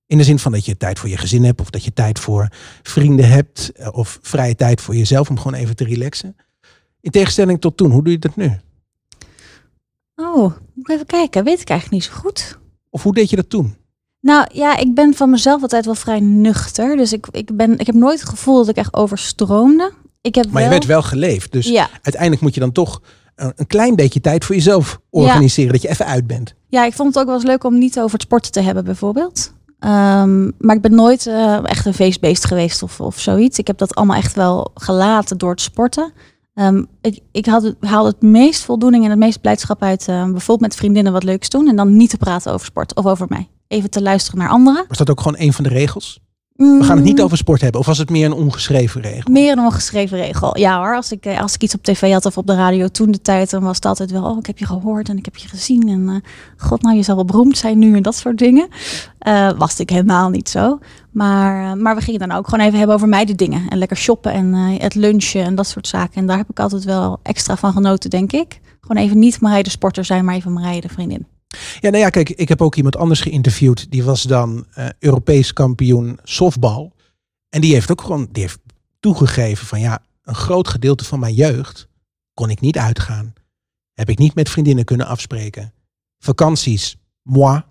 [0.06, 2.20] In de zin van dat je tijd voor je gezin hebt, of dat je tijd
[2.20, 2.48] voor
[2.82, 6.36] vrienden hebt, eh, of vrije tijd voor jezelf om gewoon even te relaxen.
[7.02, 8.52] In tegenstelling tot toen, hoe doe je dat nu?
[10.16, 11.44] Oh, moet even kijken.
[11.44, 12.66] Weet ik eigenlijk niet zo goed.
[12.90, 13.76] Of hoe deed je dat toen?
[14.22, 16.98] Nou ja, ik ben van mezelf altijd wel vrij nuchter.
[16.98, 19.92] Dus ik, ik, ben, ik heb nooit het gevoel dat ik echt overstroomde.
[20.22, 20.64] Ik heb Maar wel...
[20.64, 23.02] je werd wel geleefd, dus Ja, uiteindelijk moet je dan toch
[23.36, 26.54] een, een klein beetje tijd voor jezelf organiseren, dat je even uit bent.
[26.68, 28.84] ja, ik vond het ook wel eens leuk om niet over het sporten te hebben
[28.84, 29.54] bijvoorbeeld.
[29.80, 33.60] Ehm, maar ik ben nooit eh, echt een feestbeest geweest of, of zoiets.
[33.60, 36.12] Ik heb dat allemaal echt wel gelaten door het sporten.
[36.58, 40.76] Ehm, ik ik haalde het meest voldoening en het meest blijdschap uit eh, bijvoorbeeld met
[40.76, 41.68] vriendinnen wat leuks doen.
[41.68, 43.48] En dan niet te praten over sport of over mij.
[43.68, 44.86] Even te luisteren naar anderen.
[44.88, 46.20] Was dat ook gewoon een van de regels?
[46.58, 49.32] We gaan het niet Mm, over sport hebben, of was het meer een ongeschreven regel?
[49.32, 50.58] Meer een ongeschreven regel.
[50.58, 52.88] Ja hoor, als ik, eh, als ik iets op tv had of op de radio
[52.88, 55.26] toen de tijd, dan was het altijd wel, oh ik heb je gehoord en ik
[55.26, 55.90] heb je gezien.
[55.90, 56.16] En eh,
[56.58, 58.68] god nou, je zal wel beroemd zijn nu en dat soort dingen.
[59.20, 60.80] Eh, was ik helemaal niet zo.
[61.12, 63.70] Maar, maar we gingen dan ook gewoon even hebben over mij de dingen.
[63.70, 66.16] En lekker shoppen en het lunchen en dat soort zaken.
[66.16, 68.60] En daar heb ik altijd wel extra van genoten, denk ik.
[68.82, 71.26] Gewoon even niet Marije de sporter zijn, maar even Marije de vriendin.
[71.80, 73.92] Ja, nou ja, kijk, ik heb ook iemand anders geïnterviewd.
[73.92, 76.94] Die was dan eh, Europees kampioen softbal.
[77.50, 78.60] En die heeft ook gewoon die heeft
[79.00, 81.88] toegegeven van ja, een groot gedeelte van mijn jeugd
[82.34, 83.34] kon ik niet uitgaan.
[83.94, 85.74] Heb ik niet met vriendinnen kunnen afspreken.
[86.20, 87.62] Vakanties, moi.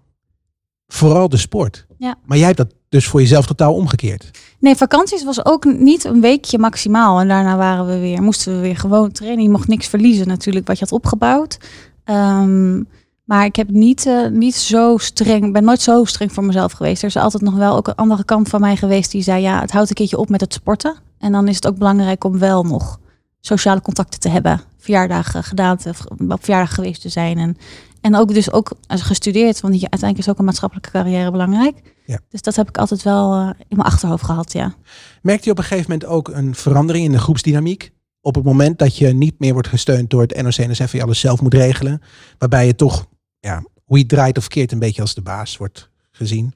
[0.87, 1.87] Vooral de sport.
[1.99, 2.19] Ja.
[2.25, 4.31] Maar jij hebt dat dus voor jezelf totaal omgekeerd.
[4.59, 7.21] Nee, vakanties was ook niet een weekje maximaal.
[7.21, 9.43] En daarna waren we weer, moesten we weer gewoon trainen.
[9.43, 11.59] Je mocht niks verliezen natuurlijk wat je had opgebouwd.
[12.05, 12.83] Ehm,
[13.27, 17.03] maar ik heb niet, eh, niet zo streng, ben nooit zo streng voor mezelf geweest.
[17.03, 19.61] Er is altijd nog wel ook een andere kant van mij geweest die zei, ja,
[19.61, 20.97] het houdt een keertje op met het sporten.
[21.19, 22.99] En dan is het ook belangrijk om wel nog
[23.41, 24.61] sociale contacten te hebben.
[24.79, 25.93] Verjaardagen gedaan, te,
[26.29, 27.39] op verjaardag geweest te zijn.
[27.39, 27.57] En,
[28.01, 31.95] en ook dus ook gestudeerd, want uiteindelijk is ook een maatschappelijke carrière belangrijk.
[32.05, 32.19] Ja.
[32.29, 34.75] Dus dat heb ik altijd wel eh, in mijn achterhoofd gehad, ja.
[35.23, 37.91] Merkte je op een gegeven moment ook een verandering in de groepsdynamiek?
[38.21, 41.21] Op het moment dat je niet meer wordt gesteund door het NOC-NSF en je alles
[41.21, 42.03] zelf moet regelen.
[42.39, 43.07] Waarbij je toch,
[43.41, 46.55] ja, hoe je draait of keert, een beetje als de baas wordt gezien.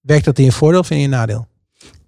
[0.00, 1.46] Werkt dat in je voordeel of in je nadeel?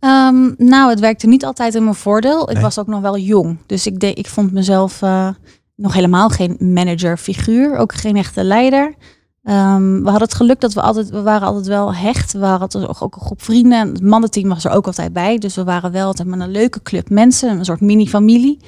[0.00, 2.50] Ehm, nou, het werkte niet altijd in mijn voordeel.
[2.50, 3.58] Ik was ook nog wel jong.
[3.66, 5.28] Dus ik, de, ik vond mezelf eh,
[5.74, 7.76] nog helemaal geen managerfiguur.
[7.76, 8.94] Ook geen echte leider.
[9.48, 12.32] Ehm, we hadden het geluk dat we altijd, we waren altijd wel hecht.
[12.32, 13.78] We altijd ook, een groep vrienden.
[13.78, 15.38] En het mannenteam was er ook altijd bij.
[15.38, 17.58] Dus we waren wel altijd met een leuke club mensen.
[17.58, 18.58] Een soort mini-familie.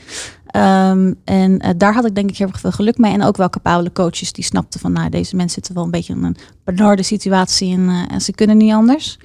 [0.47, 3.13] Ehm, en eh, daar had ik denk ik heel erg veel geluk mee.
[3.13, 4.93] En ook wel capabele coaches die snapten van...
[4.93, 7.73] nou, deze mensen zitten wel een beetje in een benarde situatie...
[7.73, 9.19] en, eh, en ze kunnen niet anders.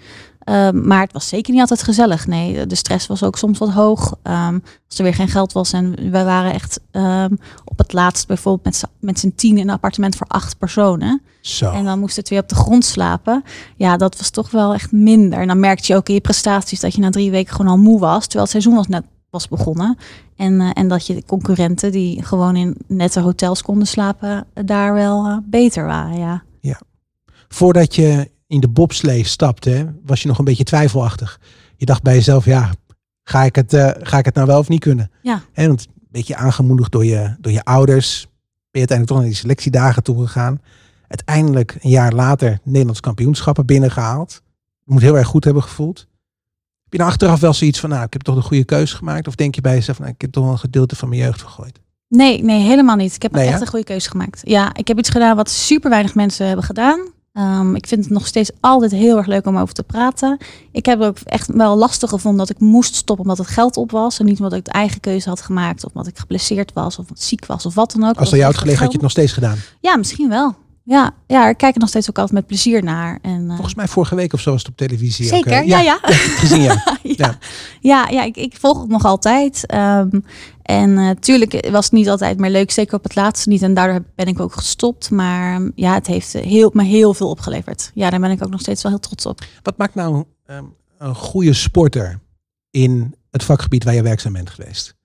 [0.46, 2.28] Ehm, maar het was zeker niet altijd gezellig.
[2.28, 4.16] Nee, de stress was ook soms wat hoog.
[4.24, 7.34] Ehm, als er weer geen geld was en wij waren echt ehm,
[7.66, 11.22] op het laatst bijvoorbeeld met, z'n- met z'n tien in een appartement voor acht personen.
[11.42, 11.72] Zo.
[11.72, 13.44] En dan moest het weer op de grond slapen.
[13.76, 15.40] Ja, dat was toch wel echt minder.
[15.40, 17.78] En dan merkte je ook in je prestaties dat je na drie weken gewoon al
[17.78, 18.22] moe was.
[18.24, 19.98] Terwijl het seizoen was net was begonnen.
[20.36, 24.64] En, eh, en dat je de concurrenten die gewoon in nette hotels konden slapen, eh,
[24.66, 26.20] daar wel eh, beter waren.
[26.20, 26.44] Ja.
[27.48, 31.40] Voordat je in de bobslee stapte, was je nog een beetje twijfelachtig.
[31.76, 32.72] Je dacht bij jezelf, ja,
[33.24, 35.12] ga ik het, eh, ga ik het nou wel of niet kunnen?
[35.22, 35.42] Ja.
[35.54, 38.22] Want een beetje aangemoedigd door je, door je ouders.
[38.72, 40.62] Ben je uiteindelijk toch naar die selectiedagen toegegaan.
[41.08, 44.42] Uiteindelijk een jaar later Nederlands kampioenschappen binnengehaald.
[44.84, 45.98] Moet heel erg goed hebben gevoeld.
[46.84, 49.28] Heb je nou achteraf wel zoiets van, nou, ik heb toch de goede keuze gemaakt?
[49.28, 51.80] Of denk je bij jezelf, nou, ik heb toch een gedeelte van mijn jeugd vergooid?
[52.08, 53.16] Nee, nee, helemaal niet.
[53.16, 54.42] Ik heb Nee, echt een goede keuze gemaakt.
[54.44, 57.14] Ja, ik heb iets gedaan wat super weinig mensen hebben gedaan.
[57.36, 60.38] Ehm, ik vind het nog steeds altijd heel erg leuk om over te praten.
[60.72, 63.78] Ik heb het ook echt wel lastig gevonden dat ik moest stoppen omdat het geld
[63.78, 64.20] op was.
[64.20, 65.86] En niet omdat ik de eigen keuze had gemaakt.
[65.86, 68.18] Of omdat ik geblesseerd was of ziek was of wat dan ook.
[68.18, 69.58] Als Dat jou had gelegen, had je het nog steeds gedaan.
[69.80, 70.56] Ja, misschien wel.
[70.88, 73.20] Ja, ja, ik kijk er nog steeds ook altijd met plezier naar.
[73.22, 75.26] En, eh, Volgens mij vorige week of zo was het op televisie.
[75.26, 76.00] ook, zeker, eh, ja, ja.
[76.04, 76.74] Gezien, ja.
[77.04, 77.14] ja.
[77.18, 77.38] Ja.
[77.82, 79.66] Ja, ja, ik, ik volg het nog altijd.
[79.66, 80.20] Ehm,
[80.62, 83.62] en natuurlijk was het niet altijd meer leuk, zeker op het laatste niet.
[83.62, 85.12] En daardoor ben ik ook gestopt.
[85.12, 87.92] Maar ehm, ja, het heeft heel, me heel veel opgeleverd.
[87.94, 89.42] Ja, daar ben ik ook nog steeds wel heel trots op.
[89.64, 90.64] Wat maakt nou ehm,
[90.98, 92.20] een goede sporter
[92.72, 94.96] in het vakgebied waar je werkzaam bent geweest?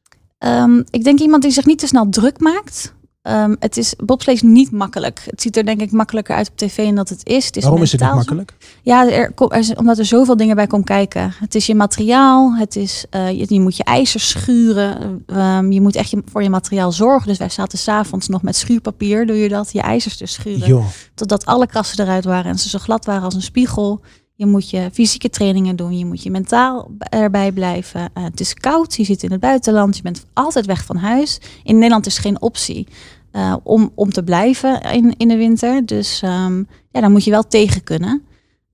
[0.91, 2.95] Ik denk iemand die zich niet te snel druk maakt.
[3.23, 5.23] Ehm, het is bobslee is niet makkelijk.
[5.27, 7.47] Het ziet er denk ik makkelijker uit op tv en dat het is.
[7.47, 8.57] het is Waarom is het niet makkelijk?
[8.83, 11.35] Ja, er, er is, omdat er zoveel dingen bij komen kijken.
[11.39, 15.23] Het is je materiaal, het is, eh, je, je moet je ijzers schuren.
[15.27, 17.29] Ehm, je moet echt je, voor je materiaal zorgen.
[17.29, 20.85] Dus wij zaten s'avonds nog met schuurpapier, doe je dat, je ijzers te schuren.
[21.15, 24.01] Totdat alle krassen eruit waren en ze zo glad waren als een spiegel.
[24.41, 28.11] Je moet je fysieke trainingen doen, je moet je mentaal erbij blijven.
[28.15, 31.41] Eh, het is koud, je zit in het buitenland, je bent altijd weg van huis.
[31.63, 32.87] In Nederland is geen optie
[33.31, 35.87] eh, om, om te blijven in, in de winter.
[35.87, 36.59] Dus ehm,
[36.91, 38.23] ja, daar moet je wel tegen kunnen.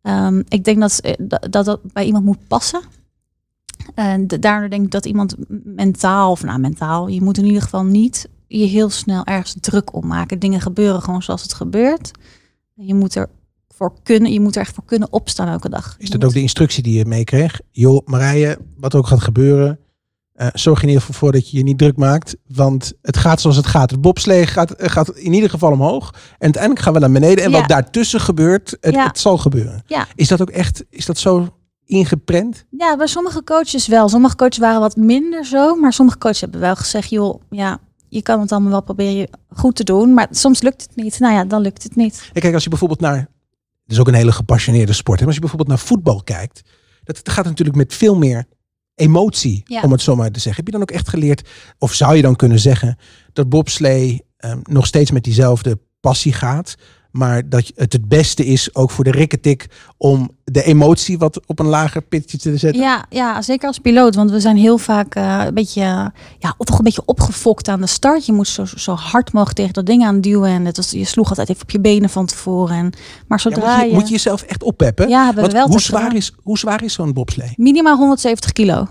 [0.03, 2.81] Ehm, ik denk dat, eh, dat dat dat bij iemand moet passen.
[3.95, 7.85] En daardoor denk ik dat iemand mentaal, of nou mentaal, je moet in ieder geval
[7.85, 10.39] niet je heel snel ergens druk om maken.
[10.39, 12.11] Dingen gebeuren gewoon zoals het gebeurt.
[12.75, 13.29] Je moet er
[13.77, 15.95] voor kunnen, je moet er echt voor kunnen opstaan elke dag.
[15.99, 17.61] is dat ook de instructie die je meekreeg?
[17.71, 19.79] Joh, Marije, wat ook gaat gebeuren,
[20.33, 22.37] eh, zorg in ieder geval voor dat je je niet druk maakt.
[22.47, 23.91] Want het gaat zoals het gaat.
[23.91, 26.11] Het bobslee gaat, eh, gaat in ieder geval omhoog.
[26.15, 27.45] En uiteindelijk gaan we naar beneden.
[27.45, 27.59] En Ja.
[27.59, 29.07] wat daartussen gebeurt, het, Ja.
[29.07, 29.83] het zal gebeuren.
[29.87, 30.07] Ja.
[30.15, 31.49] Is dat ook echt, is dat zo
[31.85, 32.65] ingeprent?
[32.71, 34.09] Ja, bij sommige coaches wel.
[34.09, 35.75] Sommige coaches waren wat minder zo.
[35.75, 39.77] Maar sommige coaches hebben wel gezegd, joh, ja, je kan het allemaal wel proberen goed
[39.77, 40.15] te doen.
[40.15, 41.19] Maar soms lukt het niet.
[41.19, 42.31] Nou ja, dan lukt het niet.
[42.33, 43.29] Ja, kijk, als je bijvoorbeeld naar.
[43.87, 45.19] Is ook een hele gepassioneerde sport.
[45.19, 46.63] maar als je bijvoorbeeld naar voetbal kijkt.
[47.05, 48.45] Dat dat gaat natuurlijk met veel meer
[48.95, 49.81] emotie, Ja.
[49.83, 50.65] om het zo maar te zeggen.
[50.65, 52.99] Heb je dan ook echt geleerd, of zou je dan kunnen zeggen,
[53.33, 56.75] dat bobslee ehm, nog steeds met diezelfde passie gaat.
[57.17, 61.59] Maar dat het het beste is, ook voor de rikketik, om de emotie wat op
[61.59, 62.83] een lager pitje te zetten?
[62.83, 64.15] Ja, ja, zeker als piloot.
[64.15, 67.87] Want we zijn heel vaak eh, een beetje, ja, toch een beetje opgefokt aan de
[67.87, 68.27] start.
[68.27, 70.51] Je moet zo, zo hard mogelijk tegen dat ding aan duwen.
[70.51, 72.77] En het was, je sloeg altijd even op je benen van tevoren.
[72.77, 72.93] En,
[73.27, 73.95] maar Ja, zodra moet, je, je...
[73.95, 75.09] moet je jezelf echt oppeppen?
[75.09, 76.17] ja, we wel hoe, zwaar gedaan.
[76.17, 77.53] is, hoe zwaar is zo'n bobslee?
[77.57, 78.89] Minimaal 170 kilo.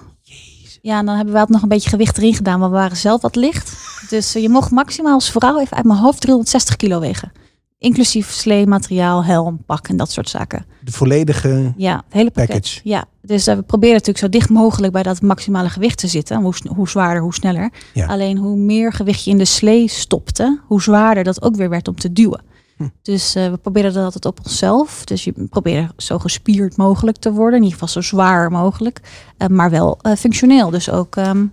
[0.82, 2.98] Ja, en dan hebben we altijd nog een beetje gewicht erin gedaan, want we waren
[2.98, 3.74] zelf wat licht.
[4.10, 7.32] Dus eh, je mocht maximaal als vrouw even uit mijn hoofd 360 kilo wegen.
[7.78, 10.66] Inclusief slee, materiaal, helm, pak en dat soort zaken.
[10.84, 12.48] De volledige Ja, het hele pakket.
[12.56, 12.80] package.
[12.84, 16.42] Ja, dus eh, we proberen natuurlijk zo dicht mogelijk bij dat maximale gewicht te zitten.
[16.42, 17.72] Hoe, hoe zwaarder, hoe sneller.
[17.94, 18.06] Ja.
[18.06, 21.88] Alleen hoe meer gewicht je in de slee stopte, hoe zwaarder dat ook weer werd
[21.88, 22.42] om te duwen.
[22.78, 22.88] Hm.
[23.02, 25.04] Dus eh, we proberen dat altijd op onszelf.
[25.06, 27.58] Dus je probeert zo gespierd mogelijk te worden.
[27.60, 29.00] In ieder geval zo zwaar mogelijk.
[29.38, 30.70] Eh, maar wel functioneel.
[30.70, 31.46] Dus ook ehm,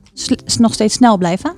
[0.59, 1.55] nog steeds snel blijven.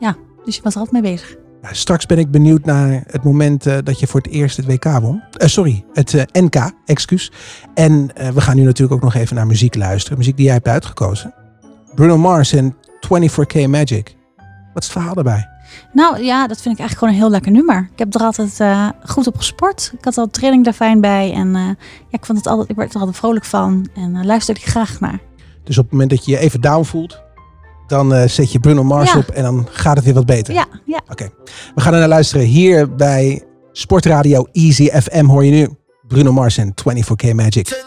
[0.00, 1.36] Ja, dus je was er altijd mee bezig.
[1.66, 4.66] Ja, straks ben ik benieuwd naar het moment eh, dat je voor het eerst het
[4.66, 5.22] WK won.
[5.32, 7.32] Eh, sorry, het eh, NK, excuus.
[7.74, 10.18] En we gaan nu natuurlijk ook nog even naar muziek luisteren.
[10.18, 11.34] Muziek die jij hebt uitgekozen.
[11.94, 14.16] Bruno Mars en 24K Magic.
[14.72, 15.48] Wat is het verhaal daarbij?
[15.92, 17.88] Nou ja, dat vind ik eigenlijk gewoon een heel lekker nummer.
[17.92, 18.60] Ik heb er altijd
[19.04, 19.92] goed op gesport.
[19.98, 21.32] Ik had al training daar fijn bij.
[21.32, 21.76] En ja,
[22.10, 23.88] ik, vond het altijd, ik werd er altijd vrolijk van.
[23.94, 25.20] En luisterde ik graag naar.
[25.64, 27.22] Dus op het moment dat je je even down voelt,
[27.86, 29.18] dan eh, zet je Bruno Mars Ja.
[29.18, 30.54] op en dan gaat het weer wat beter.
[30.54, 31.00] Ja, ja.
[31.10, 31.28] Oké,
[31.74, 32.46] we gaan er naar luisteren.
[32.46, 35.68] Hier bij Sportradio Easy FM hoor je nu
[36.08, 37.84] Bruno Mars en 24K Magic.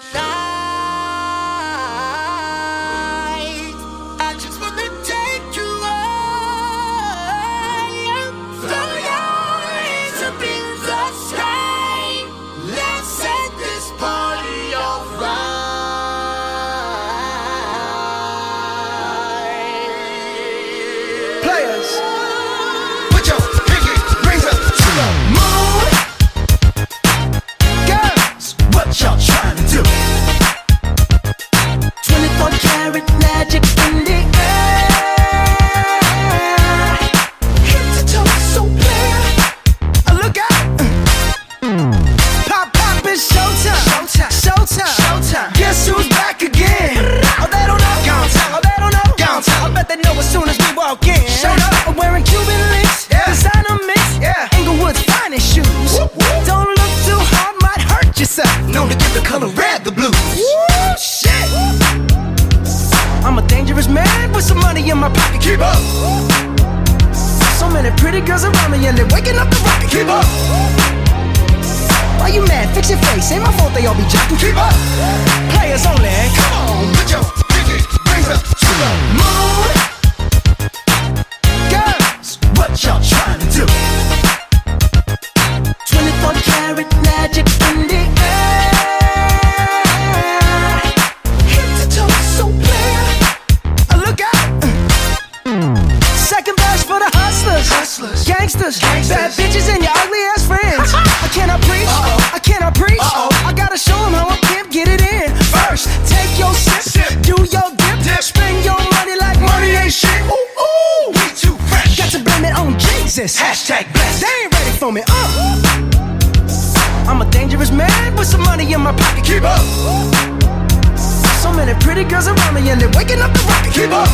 [123.90, 124.10] Keep up.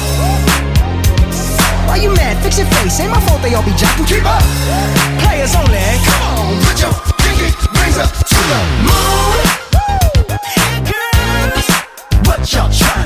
[1.85, 2.41] Why you mad?
[2.41, 2.97] Fix your face.
[3.01, 4.07] Ain't my fault they all be jocking.
[4.07, 4.41] Keep up.
[5.19, 5.83] Players only.
[6.07, 9.35] Come on, put your pinky rings up to the moon.
[10.47, 11.67] Hey girls,
[12.23, 13.04] what y'all trying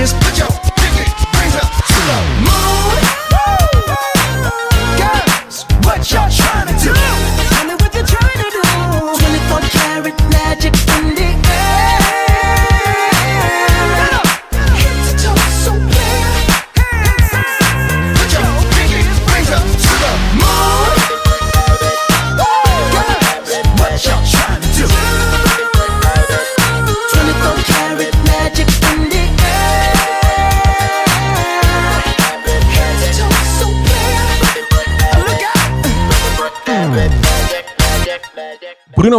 [0.00, 0.39] Just put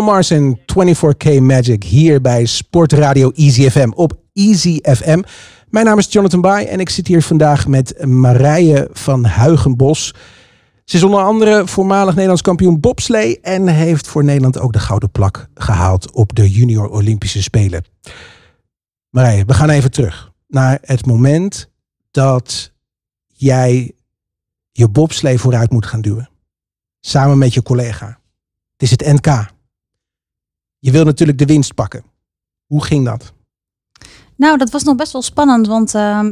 [0.01, 5.21] Mars en 24K Magic hier bij Sportradio Easy FM op Easy FM.
[5.69, 10.13] Mijn naam is Jonathan Baai en ik zit hier vandaag met Marije van Huigenbos.
[10.85, 15.11] Ze is onder andere voormalig Nederlands kampioen bobslee en heeft voor Nederland ook de gouden
[15.11, 17.85] plak gehaald op de Junior Olympische Spelen.
[19.09, 21.69] Marije, we gaan even terug naar het moment
[22.11, 22.71] dat
[23.27, 23.91] jij
[24.71, 26.29] je bobslee vooruit moet gaan duwen.
[26.99, 28.19] Samen met je collega.
[28.77, 29.59] Het is het NK.
[30.83, 32.03] Je wil natuurlijk de winst pakken.
[32.65, 33.33] Hoe ging dat?
[34.35, 36.29] Nou, dat was nog best wel spannend, want eh,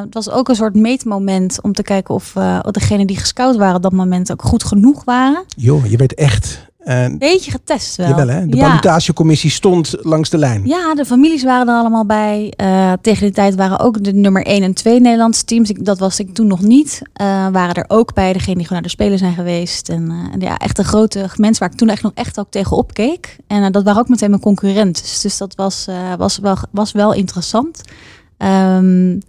[0.00, 3.76] het was ook een soort meetmoment om te kijken of uh, degenen die gescout waren
[3.76, 5.44] op dat moment ook goed genoeg waren.
[5.56, 6.68] Joh, je werd echt...
[6.84, 8.08] Een beetje getest wel.
[8.08, 8.46] Jawel, hè?
[8.46, 8.98] De ja.
[9.34, 10.66] stond langs de lijn.
[10.66, 12.52] Ja, de families waren er allemaal bij.
[12.56, 15.70] Uh, tegen die tijd waren ook de nummer 1 en 2 Nederlandse teams.
[15.70, 17.02] Ik, dat was ik toen nog niet.
[17.02, 19.88] Uh, waren er ook bij, degene die gewoon naar de Spelen zijn geweest.
[19.88, 22.50] En, uh, en ja, echt een grote mensen waar ik toen echt nog echt ook
[22.50, 23.36] tegen opkeek.
[23.46, 25.02] En dat waren ook meteen mijn concurrenten.
[25.02, 25.86] Dus, dus dat was,
[26.18, 27.80] was, wel, was wel interessant.
[28.38, 29.20] Um,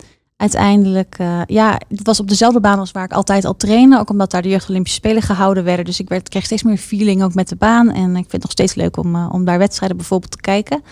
[0.42, 4.00] uiteindelijk, uh, ja, het was op dezelfde baan als waar ik altijd al trainde.
[4.00, 5.86] Ook omdat daar de Jeugd Olympische Spelen gehouden werden.
[5.86, 7.90] Dus ik werd, kreeg steeds meer feeling ook met de baan.
[7.90, 10.84] En ik vind het nog steeds leuk om, uh, om daar wedstrijden bijvoorbeeld te kijken.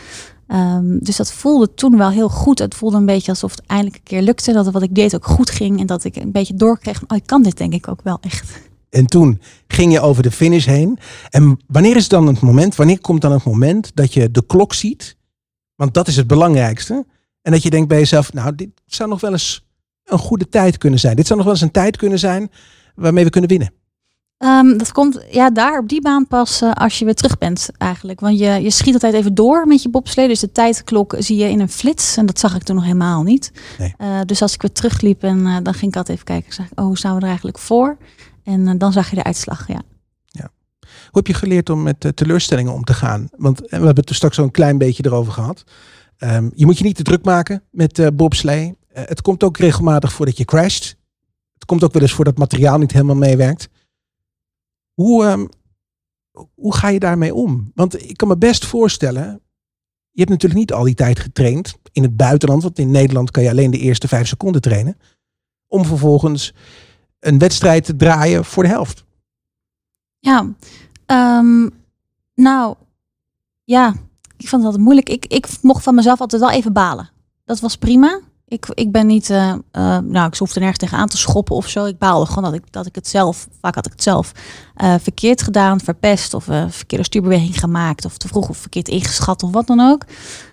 [0.47, 2.59] Um, dus dat voelde toen wel heel goed.
[2.59, 4.53] Het voelde een beetje alsof het eindelijk een keer lukte.
[4.53, 5.79] Dat wat ik deed ook goed ging.
[5.79, 7.03] En dat ik een beetje doorkreeg.
[7.07, 8.61] Oh, ik kan dit denk ik ook wel echt.
[8.89, 10.99] En toen ging je over de finish heen.
[11.29, 14.73] En wanneer is dan het moment, wanneer komt dan het moment dat je de klok
[14.73, 15.17] ziet?
[15.75, 17.05] Want dat is het belangrijkste.
[17.41, 19.65] En dat je denkt bij jezelf, nou, dit zou nog wel eens
[20.05, 21.15] een goede tijd kunnen zijn.
[21.15, 22.51] Dit zou nog wel eens een tijd kunnen zijn
[22.95, 23.73] waarmee we kunnen winnen.
[24.43, 27.69] Um, dat komt ja, daar op die baan pas uh, als je weer terug bent
[27.77, 28.19] eigenlijk.
[28.19, 30.27] Want je, je schiet altijd even door met je bobslee.
[30.27, 32.17] Dus de tijdklok zie je in een flits.
[32.17, 33.51] En dat zag ik toen nog helemaal niet.
[33.77, 33.93] Nee.
[33.97, 36.63] Uh, dus als ik weer terugliep en uh, dan ging ik altijd even kijken.
[36.63, 37.97] Ik oh, hoe staan we er eigenlijk voor?
[38.43, 39.81] En dan zag je de uitslag, ja.
[40.25, 40.49] ja.
[40.79, 43.29] Hoe heb je geleerd om met teleurstellingen om te gaan?
[43.37, 45.63] Want we hebben het er straks zo een klein beetje erover gehad.
[46.23, 48.67] Um, je moet je niet te druk maken met uh, bobslee.
[48.67, 50.97] Uh, het komt ook regelmatig voor dat je crasht.
[51.53, 53.69] Het komt ook wel eens voor dat materiaal niet helemaal meewerkt.
[54.93, 55.49] Hoe, um,
[56.55, 57.71] hoe ga je daarmee om?
[57.75, 59.41] Want ik kan me best voorstellen,
[60.11, 63.43] je hebt natuurlijk niet al die tijd getraind in het buitenland, want in Nederland kan
[63.43, 64.97] je alleen de eerste vijf seconden trainen,
[65.67, 66.53] om vervolgens
[67.19, 69.05] een wedstrijd te draaien voor de helft.
[70.19, 70.53] Ja,
[71.05, 71.69] ehm,
[72.35, 72.75] nou,
[73.63, 73.93] ja,
[74.39, 75.09] ik vond het altijd moeilijk.
[75.09, 77.09] Ik, ik mocht van mezelf altijd wel even balen.
[77.45, 78.19] Dat was prima.
[78.47, 81.85] Ik, ik ben niet, eh, eh, nou, ik hoefde nergens tegenaan te schoppen of zo.
[81.85, 84.31] Ik baalde gewoon dat ik, dat ik het zelf, vaak had ik het zelf
[84.75, 89.51] eh, verkeerd gedaan, verpest of verkeerde stuurbeweging gemaakt of te vroeg of verkeerd ingeschat of
[89.51, 90.03] wat dan ook.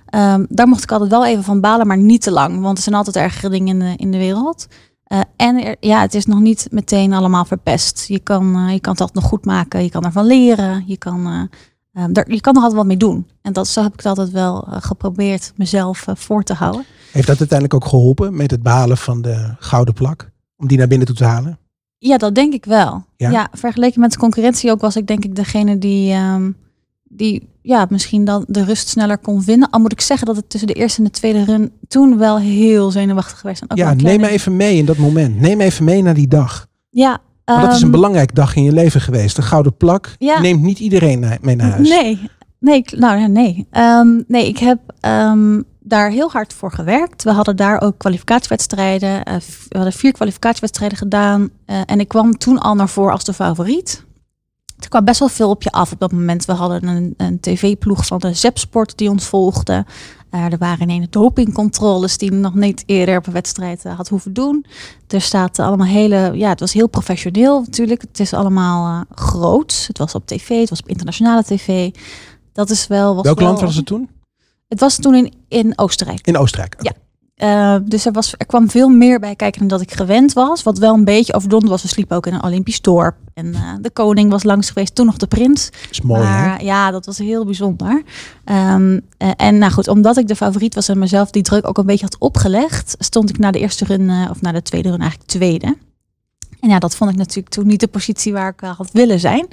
[0.07, 2.83] Ehm, daar mocht ik altijd wel even van balen, maar niet te lang, want er
[2.83, 4.67] zijn altijd ergere dingen in de, in de wereld.
[5.37, 8.05] En ja, het is nog niet meteen allemaal verpest.
[8.09, 11.49] Je kan, je kan het altijd nog goed maken, je kan ervan leren, je kan,
[11.97, 13.27] eh, ehm, daar, je kan er altijd wat mee doen.
[13.43, 16.85] En dat, zo heb ik het altijd wel eh, geprobeerd mezelf eh, voor te houden.
[17.13, 20.31] Heeft dat uiteindelijk ook geholpen met het behalen van de gouden plak?
[20.57, 21.59] Om die naar binnen toe te halen?
[21.99, 23.05] Ja, dat denk ik wel.
[23.17, 23.31] Ja?
[23.31, 26.51] Ja, vergeleken met de concurrentie ook was ik denk ik degene die, ehm,
[27.05, 29.71] die ja, misschien dan de rust sneller kon winnen.
[29.71, 32.39] Al moet ik zeggen dat het tussen de eerste en de tweede run toen wel
[32.39, 33.63] heel zenuwachtig geweest.
[33.63, 35.41] En ook ja, neem me even mee in dat moment.
[35.41, 36.67] Neem me even mee naar die dag.
[36.91, 37.21] Ja,
[37.55, 39.37] Dat is een ehm, belangrijk dag in je leven geweest.
[39.37, 40.41] De gouden plak Ja.
[40.41, 41.89] neemt niet iedereen mee naar huis.
[41.89, 42.31] Nee,
[42.61, 43.67] nee, ik- nou nee.
[43.71, 47.23] Ehm, nee, ik heb ehm, daar heel hard voor gewerkt.
[47.25, 49.23] We hadden daar ook kwalificatiewedstrijden.
[49.25, 49.35] eh,
[49.69, 51.49] we hadden vier kwalificatiewedstrijden gedaan.
[51.67, 54.05] eh, en ik kwam toen al naar voren als de favoriet.
[54.79, 56.45] Er kwam best wel veel op je af op dat moment.
[56.45, 59.85] We hadden een, een tv-ploeg van de Zepsport die ons volgde.
[60.37, 64.33] Eh, er waren ineens dopingcontroles die nog niet eerder op een wedstrijd eh, had hoeven
[64.33, 64.67] doen.
[65.09, 68.01] Er staat allemaal hele, ja, het was heel professioneel natuurlijk.
[68.01, 69.85] Het is allemaal eh, groot.
[69.87, 71.91] Het was op tv, het was op internationale tv.
[72.53, 73.15] Dat is wel.
[73.15, 74.11] Was Welk wel- land was het toen?
[74.69, 76.27] Het was toen in, in Oostenrijk.
[76.27, 76.77] In Oostenrijk.
[76.79, 76.93] Ja.
[77.37, 80.63] Eh, dus er, was, er kwam veel meer bij kijken dan dat ik gewend was.
[80.63, 81.83] Wat wel een beetje overdonderd was.
[81.83, 83.17] We sliepen ook in een Olympisch dorp.
[83.35, 84.95] En eh, de koning was langs geweest.
[84.95, 85.71] Toen nog de prins.
[85.91, 86.27] is mooi hè?
[86.27, 88.03] maar ja, dat was heel bijzonder.
[88.45, 91.79] Ehm, eh, en nou goed, omdat ik de favoriet was en mezelf die druk ook
[91.79, 95.01] een beetje had opgelegd, stond ik na de eerste run, of na de tweede run
[95.01, 95.77] eigenlijk tweede.
[96.61, 99.47] En ja, dat vond ik natuurlijk toen niet de positie waar ik had willen zijn.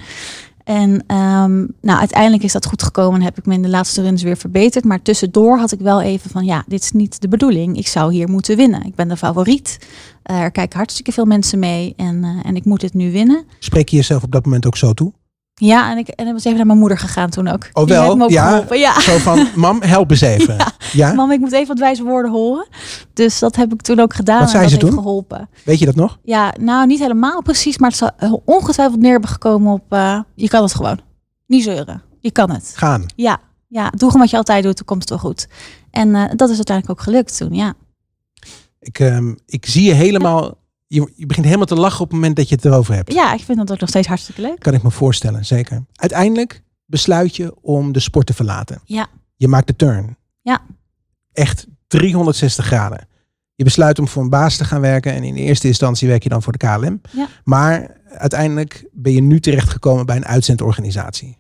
[0.63, 4.01] En ehm, nou, uiteindelijk is dat goed gekomen en heb ik me in de laatste
[4.01, 4.85] runs weer verbeterd.
[4.85, 7.77] Maar tussendoor had ik wel even van, ja, dit is niet de bedoeling.
[7.77, 8.85] Ik zou hier moeten winnen.
[8.85, 9.77] Ik ben de favoriet.
[10.23, 13.43] Er kijken hartstikke veel mensen mee en, eh, en ik moet dit nu winnen.
[13.59, 15.13] Spreek je jezelf op dat moment ook zo toe?
[15.55, 17.69] Ja, en ik, en ik was even naar mijn moeder gegaan toen ook.
[17.73, 18.03] Oh, Die wel?
[18.03, 18.47] heeft me ook Ja.
[18.49, 18.79] geholpen.
[18.79, 18.99] Ja.
[18.99, 20.57] Zo van, mam, help eens even.
[20.93, 21.13] Ja?
[21.13, 22.67] Mam, ik moet even wat wijze woorden horen.
[23.13, 24.39] Dus dat heb ik toen ook gedaan.
[24.39, 25.03] Wat zei dat ze heeft toen?
[25.03, 25.49] geholpen.
[25.65, 26.19] Weet je dat nog?
[26.23, 30.19] Ja, nou niet helemaal precies, maar het zal eh, ongetwijfeld neer hebben gekomen op eh,
[30.35, 30.99] je kan het gewoon.
[31.47, 32.01] Niet zeuren.
[32.19, 32.71] Je kan het.
[32.75, 33.05] Gaan.
[33.15, 33.37] Ja,
[33.67, 35.47] ja, doe gewoon wat je altijd doet, dan komt het wel goed.
[35.91, 37.73] En eh, dat is uiteindelijk ook gelukt toen, ja.
[38.79, 40.61] Ik, ehm, ik zie je helemaal...
[40.87, 43.13] Je, je begint helemaal te lachen op het moment dat je het erover hebt.
[43.13, 44.59] Ja, ik vind dat ook nog steeds hartstikke leuk.
[44.59, 45.85] Kan ik me voorstellen, zeker.
[45.93, 48.81] Uiteindelijk besluit je om de sport te verlaten.
[48.85, 49.07] Ja.
[49.35, 50.17] Je maakt de turn.
[50.41, 50.61] Ja.
[51.31, 53.07] Echt 360 graden.
[53.55, 55.13] Je besluit om voor een baas te gaan werken.
[55.13, 57.01] En in eerste instantie werk je dan voor de KLM.
[57.11, 57.27] Ja.
[57.43, 61.37] Maar uiteindelijk ben je nu terechtgekomen bij een uitzendorganisatie.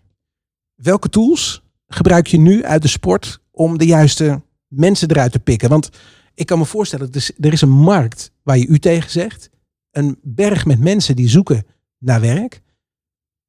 [0.75, 5.69] Welke tools gebruik je nu uit de sport om de juiste mensen eruit te pikken?
[5.69, 5.89] Want
[6.35, 9.49] ik kan me voorstellen, er is, er is een markt waar je u tegen zegt.
[9.91, 11.65] Een berg met mensen die zoeken
[11.97, 12.61] naar werk.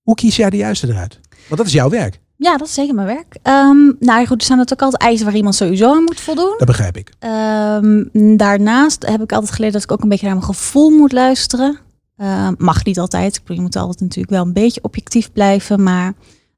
[0.03, 1.21] Hoe kies jij de juiste eruit?
[1.29, 2.21] Want dat is jouw werk.
[2.37, 3.37] Ja, dat is zeker mijn werk.
[3.43, 6.55] Ehm, nou goed, er zijn natuurlijk altijd eisen waar iemand sowieso aan moet voldoen.
[6.59, 7.13] Dat begrijp ik.
[7.19, 8.05] Ehm,
[8.37, 11.79] daarnaast heb ik altijd geleerd dat ik ook een beetje naar mijn gevoel moet luisteren.
[12.17, 13.41] Ehm, mag niet altijd.
[13.45, 15.83] Je moet altijd natuurlijk wel een beetje objectief blijven.
[15.83, 16.13] Maar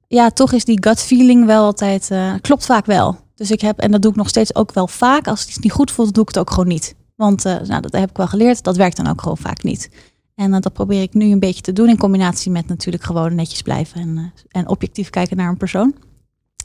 [0.08, 3.18] ja, toch is die gut feeling wel altijd, eh, klopt vaak wel.
[3.36, 5.28] Dus ik heb, en dat doe ik nog steeds ook wel vaak.
[5.28, 6.94] Als het iets niet goed voelt, doe ik het ook gewoon niet.
[7.16, 8.62] Want eh, nou, dat heb ik wel geleerd.
[8.64, 9.90] Dat werkt dan ook gewoon vaak niet.
[10.34, 13.34] En eh, dat probeer ik nu een beetje te doen in combinatie met natuurlijk gewoon
[13.34, 15.94] netjes blijven en, eh, en objectief kijken naar een persoon.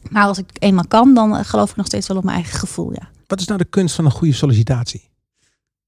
[0.10, 2.94] Maar als ik eenmaal kan, dan geloof ik nog steeds wel op mijn eigen gevoel,
[2.94, 3.10] ja.
[3.28, 5.10] Wat is nou de kunst van een goede sollicitatie?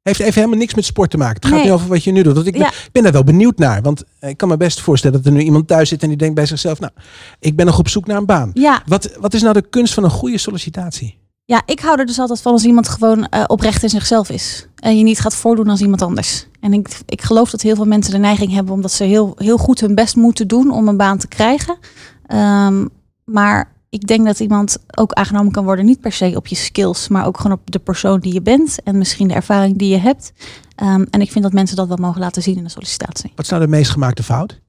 [0.04, 1.36] Heeft even helemaal niks met sport te maken.
[1.36, 1.64] Het gaat Nee.
[1.64, 2.34] niet over wat je nu doet.
[2.36, 2.72] Want ik, ben, Ja.
[2.92, 3.82] ben daar wel benieuwd naar.
[3.82, 6.18] Want eh, ik kan me best voorstellen dat er nu iemand thuis zit en die
[6.18, 6.92] denkt bij zichzelf, nou,
[7.40, 8.52] ik ben nog op zoek naar een baan.
[8.54, 11.22] Ja, Wat, wat is nou de kunst van een goede sollicitatie?
[11.46, 14.68] Ja, ik hou er dus altijd van als iemand gewoon eh, oprecht in zichzelf is.
[14.76, 16.48] En je niet gaat voordoen als iemand anders.
[16.60, 19.58] En ik, ik geloof dat heel veel mensen de neiging hebben omdat ze heel, heel
[19.58, 21.78] goed hun best moeten doen om een baan te krijgen.
[22.26, 22.86] Ehm,
[23.24, 27.08] maar ik denk dat iemand ook aangenomen kan worden, niet per se op je skills,
[27.08, 29.98] maar ook gewoon op de persoon die je bent en misschien de ervaring die je
[29.98, 30.34] hebt.
[30.76, 33.32] Ehm, en ik vind dat mensen dat wel mogen laten zien in de sollicitatie.
[33.36, 34.60] Wat is nou de meest gemaakte fout?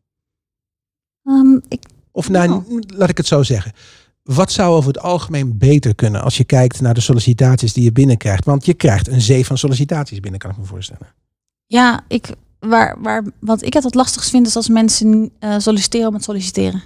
[1.25, 2.83] Ehm, ik, Of nou, Nou.
[2.87, 3.73] laat ik het zo zeggen.
[4.23, 7.93] Wat zou over het algemeen beter kunnen als je kijkt naar de sollicitaties die je
[7.93, 8.45] binnenkrijgt?
[8.45, 11.07] Want je krijgt een zee van sollicitaties binnen, kan ik me voorstellen.
[11.67, 16.09] ja, ik, waar, waar, wat ik het wat lastigst vind is als mensen eh, solliciteren
[16.09, 16.83] om het solliciteren.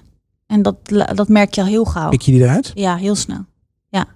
[0.48, 0.76] En dat,
[1.14, 2.08] dat merk je al heel gauw.
[2.08, 2.72] Pik je die eruit?
[2.74, 3.44] Ja, heel snel.
[3.88, 4.06] Ja.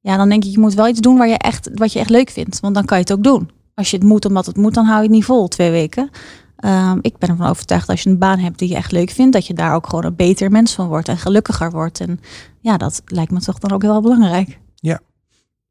[0.00, 2.10] Ja, dan denk ik, je moet wel iets doen waar je echt, wat je echt
[2.10, 2.60] leuk vindt.
[2.60, 3.50] Want dan kan je het ook doen.
[3.74, 6.10] Als je het moet omdat het moet, dan hou je het niet vol twee weken.
[6.56, 9.32] Ehm, ik ben ervan overtuigd als je een baan hebt die je echt leuk vindt,
[9.32, 12.00] dat je daar ook gewoon een beter mens van wordt en gelukkiger wordt.
[12.00, 12.20] En
[12.60, 14.58] ja, dat lijkt me toch dan ook heel belangrijk.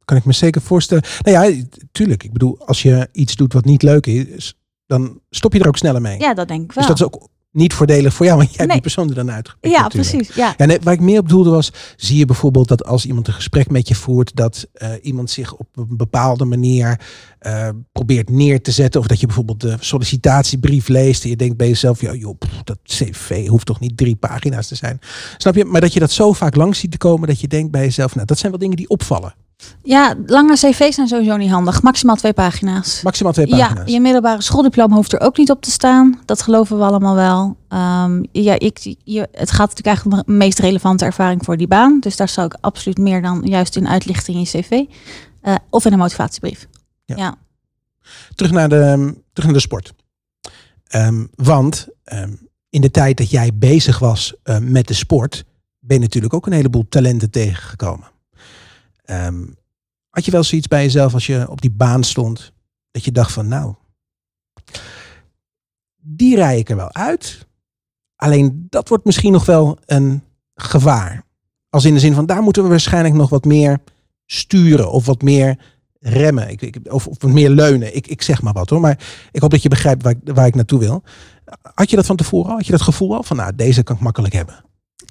[0.06, 1.04] Kan ik me zeker voorstellen.
[1.22, 2.24] Nou ja, tuurlijk.
[2.24, 5.78] Ik bedoel, als je iets doet wat niet leuk is, dan stop je er ook
[5.78, 6.20] sneller mee.
[6.20, 6.88] Ja, dat denk ik wel.
[6.88, 9.32] dus dat is ook niet voordelig voor jou, want jij hebt die persoon er dan
[9.32, 9.74] uitgepikt.
[9.76, 10.10] ja, natuurlijk.
[10.10, 10.36] precies.
[10.36, 10.54] Ja.
[10.58, 13.70] Nee, waar ik meer op doelde was, zie je bijvoorbeeld dat als iemand een gesprek
[13.70, 17.00] met je voert, dat eh, iemand zich op een bepaalde manier
[17.40, 19.02] eh, probeert neer te zetten.
[19.02, 22.64] Of dat je bijvoorbeeld de sollicitatiebrief leest en je denkt bij jezelf, ja joh, pff,
[22.64, 25.00] dat cv hoeft toch niet drie pagina's te zijn.
[25.38, 25.66] Snap je?
[25.66, 28.16] Maar dat je dat zo vaak langs ziet te komen, dat je denkt bij jezelf,
[28.16, 29.34] nou dat zijn wel dingen die opvallen.
[29.84, 31.82] Ja, lange cv's zijn sowieso niet handig.
[31.82, 33.02] Maximaal twee pagina's.
[33.02, 33.92] Maximaal twee Ja, pagina's.
[33.92, 36.20] je middelbare schooldiploma hoeft er ook niet op te staan.
[36.26, 37.58] Dat geloven we allemaal wel.
[37.68, 41.68] Ehm, ja, ik, je, het gaat natuurlijk eigenlijk om de meest relevante ervaring voor die
[41.68, 42.00] baan.
[42.00, 44.84] Dus daar zou ik absoluut meer dan juist in uitlichten in je cv.
[45.42, 46.68] Eh, of in een motivatiebrief.
[47.06, 47.16] Ja.
[47.18, 47.36] Ja.
[48.36, 49.94] terug naar de, terug naar de sport.
[50.88, 52.34] Ehm, want ehm,
[52.70, 55.44] in de tijd dat jij bezig was eh, met de sport,
[55.80, 58.12] ben je natuurlijk ook een heleboel talenten tegengekomen.
[59.04, 59.46] Ehm,
[60.10, 62.54] had je wel zoiets bij jezelf als je op die baan stond,
[62.92, 63.74] dat je dacht van nou,
[66.02, 67.48] die rij ik er wel uit.
[68.16, 70.24] Alleen dat wordt misschien nog wel een
[70.56, 71.24] gevaar.
[71.70, 73.80] Als in de zin van daar moeten we waarschijnlijk nog wat meer
[74.26, 75.60] sturen of wat meer
[76.00, 76.50] remmen.
[76.50, 77.96] Ik, ik, of, of wat meer leunen.
[77.96, 78.80] Ik, ik zeg maar wat hoor.
[78.80, 79.00] Maar
[79.32, 81.04] ik hoop dat je begrijpt waar waar ik naartoe wil.
[81.74, 82.56] Had je dat van tevoren al?
[82.56, 83.24] Had je dat gevoel al?
[83.24, 84.64] Van nou, deze kan ik makkelijk hebben.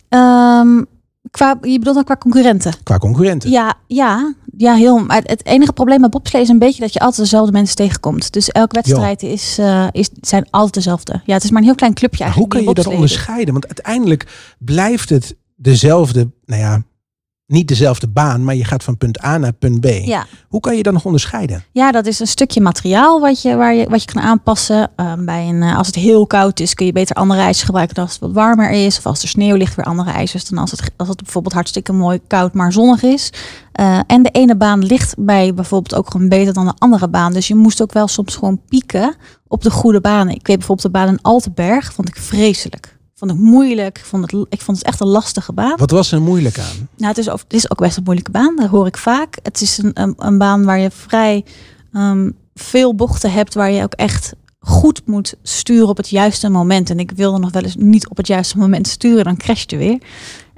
[0.09, 0.85] Ehm,
[1.31, 2.73] qua, je bedoelt dan qua concurrenten?
[2.83, 3.51] Qua concurrenten.
[3.51, 4.99] Ja, ja, ja, heel.
[4.99, 8.33] Maar het enige probleem met bobslee is een beetje dat je altijd dezelfde mensen tegenkomt.
[8.33, 11.21] Dus elke wedstrijd is, eh, is, zijn altijd dezelfde.
[11.25, 12.67] Ja, het is maar een heel klein clubje Maar hoe eigenlijk.
[12.67, 12.95] kan je dat doet.
[12.95, 13.53] onderscheiden?
[13.53, 14.27] Want uiteindelijk
[14.59, 16.83] blijft het dezelfde, nou ja,
[17.47, 19.87] niet dezelfde baan, maar je gaat van punt A naar punt B.
[19.87, 20.27] Ja.
[20.49, 21.65] Hoe kan je dan nog onderscheiden?
[21.73, 24.91] Ja, dat is een stukje materiaal wat je, waar je, wat je kan aanpassen.
[24.97, 27.95] Ehm, bij een, eh, als het heel koud is, kun je beter andere ijzers gebruiken
[27.95, 28.99] dan als het wat warmer is.
[28.99, 31.93] Of als er sneeuw ligt, weer andere ijzers dan als het, als het bijvoorbeeld hartstikke
[31.93, 33.33] mooi koud, maar zonnig is.
[33.73, 37.33] Eh, en de ene baan ligt bij bijvoorbeeld ook gewoon beter dan de andere baan.
[37.33, 39.15] Dus je moest ook wel soms gewoon pieken
[39.49, 40.35] op de goede banen.
[40.35, 42.92] Ik weet bijvoorbeeld de baan in Altenberg, vond ik vreselijk.
[43.23, 43.99] Vond ik moeilijk.
[43.99, 45.77] Ik vond het, ik vond het echt een lastige baan.
[45.77, 46.89] Wat was er moeilijk aan?
[46.97, 48.57] Nou, het is, ook, het is ook best een moeilijke baan.
[48.57, 49.39] Dat hoor ik vaak.
[49.43, 51.45] Het is een, een, een baan waar je vrij
[51.93, 53.55] ehm, veel bochten hebt.
[53.55, 56.91] Waar je ook echt goed moet sturen op het juiste moment.
[56.91, 59.25] En ik wilde nog wel eens niet op het juiste moment sturen.
[59.25, 59.99] Dan crash je weer.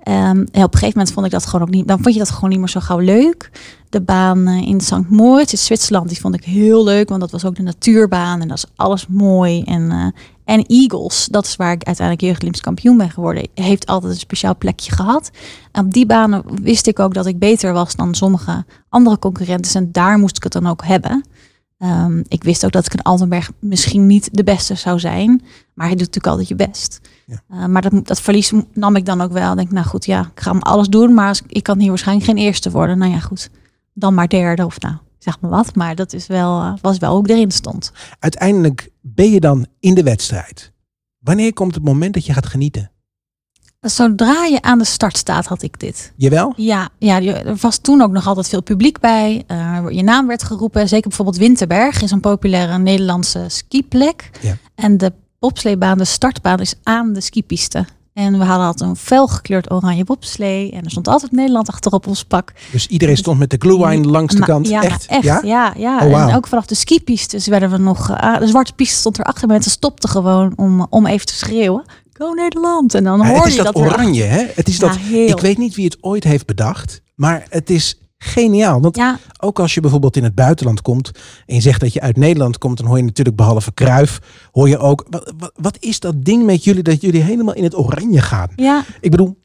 [0.04, 1.88] Ehm, en op een gegeven moment vond ik dat gewoon ook niet.
[1.88, 3.50] Dan vond je dat gewoon niet meer zo gauw leuk.
[3.88, 5.08] De baan eh, in St.
[5.08, 7.08] Moritz in Zwitserland, die vond ik heel leuk.
[7.08, 8.40] Want dat was ook de natuurbaan.
[8.40, 9.62] En dat is alles mooi.
[9.62, 10.06] En, eh,
[10.44, 13.48] en Eagles, dat is waar ik uiteindelijk jeugdolympisch kampioen ben geworden.
[13.54, 15.30] Heeft altijd een speciaal plekje gehad.
[15.72, 19.74] En op die banen wist ik ook dat ik beter was dan sommige andere concurrenten.
[19.74, 21.24] En daar moest ik het dan ook hebben.
[21.78, 25.42] Ehm, ik wist ook dat ik in Altenberg misschien niet de beste zou zijn.
[25.74, 27.00] Maar je doet natuurlijk altijd je best.
[27.26, 27.42] Ja.
[27.48, 29.50] Eh, maar dat, dat verlies nam ik dan ook wel.
[29.50, 31.14] Ik denk, nou goed, ja, ik ga hem alles doen.
[31.14, 32.98] Maar als, ik kan hier waarschijnlijk geen eerste worden.
[32.98, 33.50] Nou ja, goed.
[33.92, 35.74] Dan maar derde of nou, zeg maar wat.
[35.74, 37.92] Maar dat is wel, eh, was wel hoe ik erin stond.
[38.18, 40.72] Uiteindelijk ben je dan in de wedstrijd.
[41.18, 42.90] Wanneer komt het moment dat je gaat genieten?
[43.84, 46.12] Zodra je aan de start staat, had ik dit.
[46.16, 46.52] Jawel?
[46.56, 49.44] Ja, ja, er was toen ook nog altijd veel publiek bij.
[49.46, 50.88] Eh, je naam werd geroepen.
[50.88, 54.30] Zeker bijvoorbeeld Winterberg is een populaire Nederlandse skiplek.
[54.40, 54.56] Ja.
[54.74, 57.84] En de bobsleebaan, de startbaan, is aan de skipiste.
[58.14, 60.70] En we hadden altijd een fel gekleurd oranje bobslee.
[60.72, 62.52] En er stond altijd Nederland achterop ons pak.
[62.72, 64.68] Dus iedereen stond met de glühwein langs de Nou, kant.
[64.68, 65.06] Ja, echt?
[65.06, 65.22] echt.
[65.22, 65.40] Ja?
[65.44, 66.06] Ja, ja.
[66.06, 66.20] Oh.
[66.28, 68.10] En ook vanaf de skipistes werden we nog...
[68.10, 69.48] eh, de zwarte piste stond erachter.
[69.48, 71.84] Mensen stopten gewoon om, om even te schreeuwen.
[72.18, 72.94] Go Nederland!
[72.94, 74.46] En dan hoor het is je dat, dat weer oranje, hè?
[74.54, 75.28] Het is Ja, dat, heel.
[75.28, 78.80] ik weet niet wie het ooit heeft bedacht, maar het is geniaal.
[78.80, 81.10] Want Ja, ook als je bijvoorbeeld in het buitenland komt
[81.46, 84.18] en je zegt dat je uit Nederland komt, dan hoor je natuurlijk behalve Kruif,
[84.52, 87.64] hoor je ook, wat, wat, wat is dat ding met jullie dat jullie helemaal in
[87.64, 88.48] het oranje gaan?
[88.56, 89.42] ja, Ik bedoel,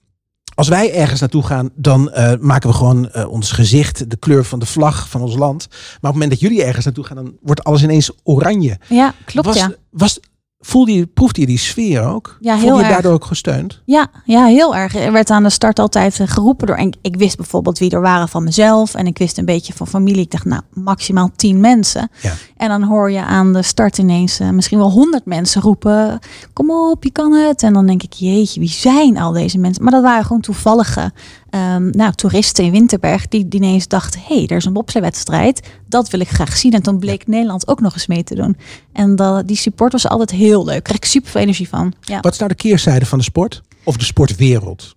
[0.56, 4.46] als wij ergens naartoe gaan, dan eh, maken we gewoon eh, ons gezicht de kleur
[4.46, 5.68] van de vlag van ons land.
[5.70, 8.78] Maar op het moment dat jullie ergens naartoe gaan, dan wordt alles ineens oranje.
[8.90, 9.72] ja, klopt was, ja.
[9.90, 10.20] Was,
[10.60, 12.38] voelde je, proefde je die sfeer ook?
[12.40, 12.94] Ja, voelde heel je erg.
[12.94, 13.82] daardoor ook gesteund?
[13.86, 14.96] Ja, ja, heel erg.
[14.96, 16.76] Er werd aan de start altijd eh, geroepen door.
[16.76, 18.94] En ik wist bijvoorbeeld wie er waren van mezelf.
[18.94, 20.22] En ik wist een beetje van familie.
[20.22, 22.10] Ik dacht, nou, maximaal tien mensen.
[22.22, 22.34] Ja.
[22.58, 26.20] En dan hoor je aan de start ineens eh, misschien wel honderd mensen roepen.
[26.54, 27.64] Kom op, je kan het.
[27.64, 29.84] En dan denk ik, jeetje, wie zijn al deze mensen?
[29.84, 31.12] Maar dat waren gewoon toevallige
[31.50, 33.28] ehm, nou, toeristen in Winterberg.
[33.28, 35.68] Die, die ineens dachten, hé, hey, er is een bobsleewedstrijd.
[35.88, 36.72] Dat wil ik graag zien.
[36.72, 38.58] En toen bleek Nederland ook nog eens mee te doen.
[38.94, 40.74] En dat, die support was altijd heel leuk.
[40.74, 41.94] Daar kreeg ik super veel energie van.
[42.02, 42.20] Ja.
[42.20, 43.62] Wat is nou de keerzijde van de sport?
[43.84, 44.96] of de sportwereld?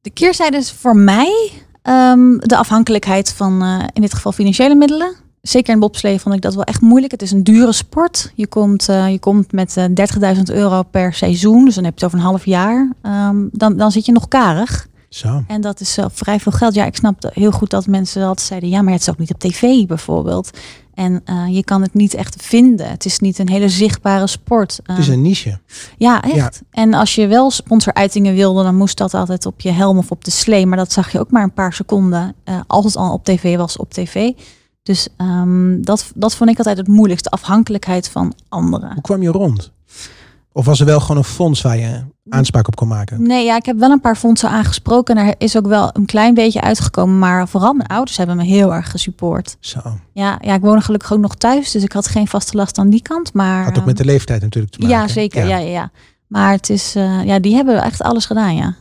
[0.00, 1.50] De keerzijde is voor mij
[1.82, 5.14] ehm, de afhankelijkheid van eh, in dit geval financiële middelen.
[5.42, 7.12] Zeker in bobslee vond ik dat wel echt moeilijk.
[7.12, 8.32] Het is een dure sport.
[8.34, 11.64] Je komt, eh, je komt met eh 30.000 euro per seizoen.
[11.64, 12.92] Dus dan heb je het over een half jaar.
[13.02, 14.86] Ehm, dan, dan zit je nog karig.
[15.14, 15.42] Zo.
[15.46, 16.74] En dat is uh, vrij veel geld.
[16.74, 18.68] Ja, ik snap heel goed dat mensen altijd zeiden...
[18.68, 20.50] ja, maar het is ook niet op tv bijvoorbeeld.
[20.94, 22.90] En eh, je kan het niet echt vinden.
[22.90, 24.80] Het is niet een hele zichtbare sport.
[24.84, 25.58] Het is Ehm, een niche.
[25.98, 26.62] ja, echt.
[26.70, 30.24] En als je wel sponsoruitingen wilde, dan moest dat altijd op je helm of op
[30.24, 30.66] de slee.
[30.66, 32.34] Maar dat zag je ook maar een paar seconden.
[32.44, 34.30] eh, als het al op tv was, op tv.
[34.82, 37.30] Dus ehm, dat, dat vond ik altijd het moeilijkste.
[37.30, 38.92] Afhankelijkheid van anderen.
[38.92, 39.72] Hoe kwam je rond?
[40.52, 43.22] Of was er wel gewoon een fonds waar je aanspraak op kon maken?
[43.22, 45.16] Nee, ja, ik heb wel een paar fondsen aangesproken.
[45.16, 47.18] En er is ook wel een klein beetje uitgekomen.
[47.18, 49.56] Maar vooral mijn ouders hebben me heel erg gesupport.
[49.60, 49.80] Zo.
[50.12, 51.70] Ja, ja ik woon gelukkig ook nog thuis.
[51.70, 53.32] Dus ik had geen vaste last aan die kant.
[53.32, 55.06] Maar, Had ook met de leeftijd natuurlijk te ehm, maken.
[55.06, 55.46] Ja, zeker.
[55.46, 55.56] Ja.
[55.56, 55.90] Ja, ja,
[56.26, 58.76] Maar het is, eh, ja, die hebben echt alles gedaan, ja.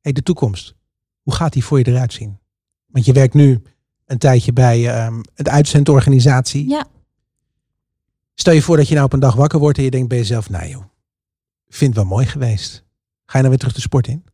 [0.00, 0.74] Hey, de toekomst.
[1.22, 2.38] Hoe gaat die voor je eruit zien?
[2.86, 3.62] Want je werkt nu
[4.06, 6.68] een tijdje bij ehm een uitzendorganisatie.
[6.68, 6.86] Ja.
[8.40, 10.18] Stel je voor dat je nou op een dag wakker wordt en je denkt bij
[10.18, 10.82] jezelf, nou joh,
[11.68, 12.84] vind het wel mooi geweest.
[13.24, 14.24] Ga je dan weer terug de sport in?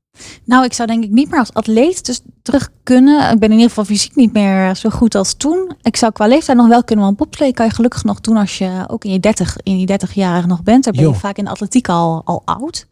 [0.45, 3.33] Nou, ik zou denk ik niet meer als atleet dus terug kunnen.
[3.33, 5.73] Ik ben in ieder geval fysiek niet meer zo goed als toen.
[5.83, 8.59] Ik zou qua leeftijd nog wel kunnen, want bobslee kan je gelukkig nog doen als
[8.59, 10.85] je ook in je 30, in je 30 jaar nog bent.
[10.85, 12.87] Dan ben je vaak in de atletiek al, al oud.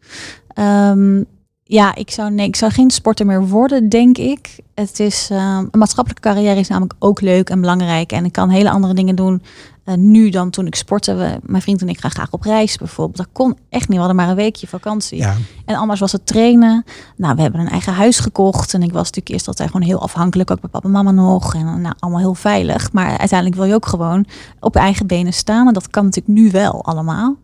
[0.47, 1.23] Ehm,
[1.63, 4.59] ja, ik zou, nee, ik zou geen sporter meer worden, denk ik.
[4.73, 8.11] Het is, ehm, een maatschappelijke carrière is namelijk ook leuk en belangrijk.
[8.11, 9.41] En ik kan hele andere dingen doen
[9.85, 11.15] eh, nu dan toen ik sportte.
[11.15, 13.17] We, mijn vriend en ik gaan graag op reis bijvoorbeeld.
[13.17, 13.97] Dat kon echt niet.
[13.97, 15.17] We hadden maar een weekje vakantie.
[15.17, 16.83] Ja, En anders was het trainen.
[17.15, 18.73] Nou, we hebben een eigen huis gekocht.
[18.73, 20.51] En ik was natuurlijk eerst altijd gewoon heel afhankelijk.
[20.51, 21.55] Ook bij papa en mama nog.
[21.55, 22.91] En nou, allemaal heel veilig.
[22.91, 24.25] Maar uiteindelijk wil je ook gewoon
[24.59, 25.67] op je eigen benen staan.
[25.67, 27.35] En dat kan natuurlijk nu wel allemaal.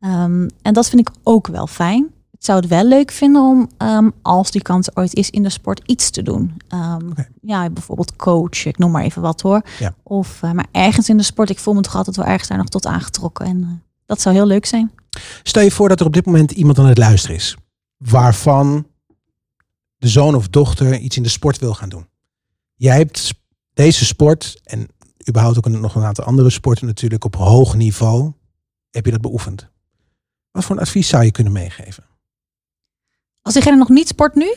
[0.00, 2.10] Ehm, en dat vind ik ook wel fijn.
[2.42, 5.50] Ik zou het wel leuk vinden om, ehm, als die kans ooit is in de
[5.50, 6.60] sport, iets te doen.
[6.68, 7.10] Ehm.
[7.40, 9.62] Ja, bijvoorbeeld coach, ik noem maar even wat hoor.
[9.78, 9.94] Ja.
[10.02, 12.58] Of, eh, maar ergens in de sport, ik voel me toch altijd wel ergens daar
[12.58, 13.46] nog tot aangetrokken.
[13.46, 13.68] En eh,
[14.06, 14.92] dat zou heel leuk zijn.
[15.42, 17.56] Stel je voor dat er op dit moment iemand aan het luisteren is.
[17.96, 18.86] Waarvan
[19.96, 22.08] de zoon of dochter iets in de sport wil gaan doen.
[22.74, 23.34] Jij hebt
[23.74, 24.88] deze sport en
[25.28, 28.32] überhaupt ook nog een aantal andere sporten natuurlijk op hoog niveau.
[28.90, 29.68] Heb je dat beoefend?
[30.50, 32.10] Wat voor een advies zou je kunnen meegeven?
[33.42, 34.54] Als diegene nog niet sport nu,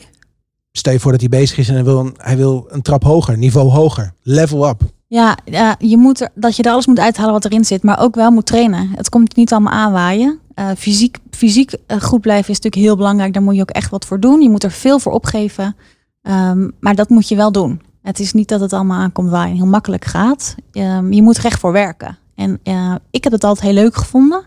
[0.76, 3.02] Stel je voor dat hij bezig is en hij wil een, hij wil een trap
[3.02, 4.80] hoger, niveau hoger, level up.
[5.06, 8.00] Ja, ja, je moet er, dat je er alles moet uithalen wat erin zit, maar
[8.00, 8.90] ook wel moet trainen.
[8.94, 10.38] Het komt niet allemaal aanwaaien.
[10.54, 13.32] Eh, fysiek fysiek eh, goed blijven is natuurlijk heel belangrijk.
[13.32, 14.42] Daar moet je ook echt wat voor doen.
[14.42, 15.76] Je moet er veel voor opgeven.
[16.22, 17.80] Ehm, maar dat moet je wel doen.
[18.02, 20.54] Het is niet dat het allemaal aankomt waaien en heel makkelijk gaat.
[20.72, 22.18] Ehm, je moet er echt voor werken.
[22.34, 24.46] En eh, ik heb het altijd heel leuk gevonden.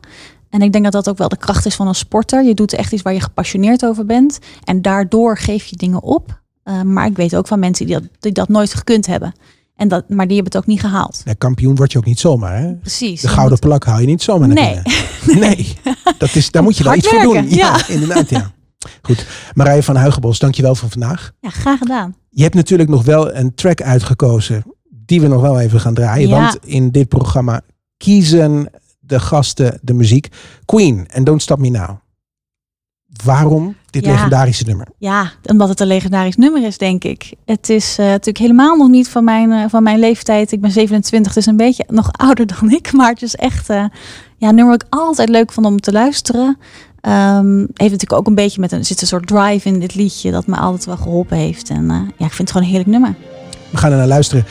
[0.49, 2.43] En ik denk dat dat ook wel de kracht is van een sporter.
[2.43, 4.39] Je doet echt iets waar je gepassioneerd over bent.
[4.63, 6.41] En daardoor geef je dingen op.
[6.63, 9.33] Eh, maar ik weet ook van mensen die dat, die dat nooit gekund hebben.
[9.75, 11.21] En dat, maar die hebben het ook niet gehaald.
[11.25, 12.57] Ja, kampioen word je ook niet zomaar.
[12.61, 12.73] Hè?
[12.73, 13.21] Precies.
[13.21, 14.81] De gouden moet- plak hou je niet zomaar Nee.
[15.25, 15.47] binnen.
[15.49, 15.77] Nee,
[16.17, 17.49] dat is, daar moet je wel iets voor doen.
[17.49, 17.87] Ja, ja.
[17.93, 18.29] inderdaad.
[18.29, 18.51] Ja.
[19.01, 21.31] Goed, Marije van Huigenbos, dankjewel voor vandaag.
[21.39, 22.15] Ja, graag gedaan.
[22.29, 26.27] Je hebt natuurlijk nog wel een track uitgekozen die we nog wel even gaan draaien.
[26.29, 26.39] Ja.
[26.41, 27.61] Want in dit programma
[27.97, 28.69] kiezen
[29.09, 30.27] de gasten de muziek.
[30.65, 31.89] Queen en Don't Stop Me Now.
[33.23, 34.11] Waarom dit Ja.
[34.11, 34.87] legendarische nummer?
[34.97, 37.33] Ja, omdat het een legendarisch nummer is, denk ik.
[37.45, 40.51] Het is eh, natuurlijk helemaal nog niet van mijn, eh, van mijn leeftijd.
[40.51, 42.93] Ik ben 27, dus een beetje nog ouder dan ik.
[42.93, 43.83] Maar het is echt eh,
[44.37, 46.57] ja, een nummer ik altijd leuk vond om te luisteren.
[47.01, 49.95] Ehm, heeft natuurlijk ook een beetje met een, er zit een soort drive in dit
[49.95, 51.69] liedje dat me altijd wel geholpen heeft.
[51.69, 51.85] En
[52.17, 53.15] ja, ik vind het gewoon een heerlijk nummer.
[53.69, 54.45] We gaan er naar luisteren.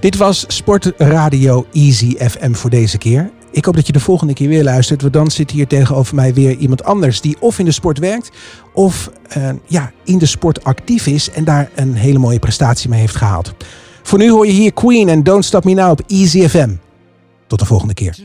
[0.00, 3.30] Dit was Sportradio Easy FM voor deze keer.
[3.52, 5.00] Ik hoop dat je de volgende keer weer luistert.
[5.00, 8.30] Want dan zit hier tegenover mij weer iemand anders die of in de sport werkt.
[8.72, 13.00] Of eh, ja, in de sport actief is en daar een hele mooie prestatie mee
[13.00, 13.54] heeft gehaald.
[14.02, 16.70] Voor nu hoor je hier Queen en Don't Stop Me Now op Easy FM.
[17.46, 18.16] Tot de volgende keer.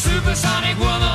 [0.00, 1.09] supersonic woman.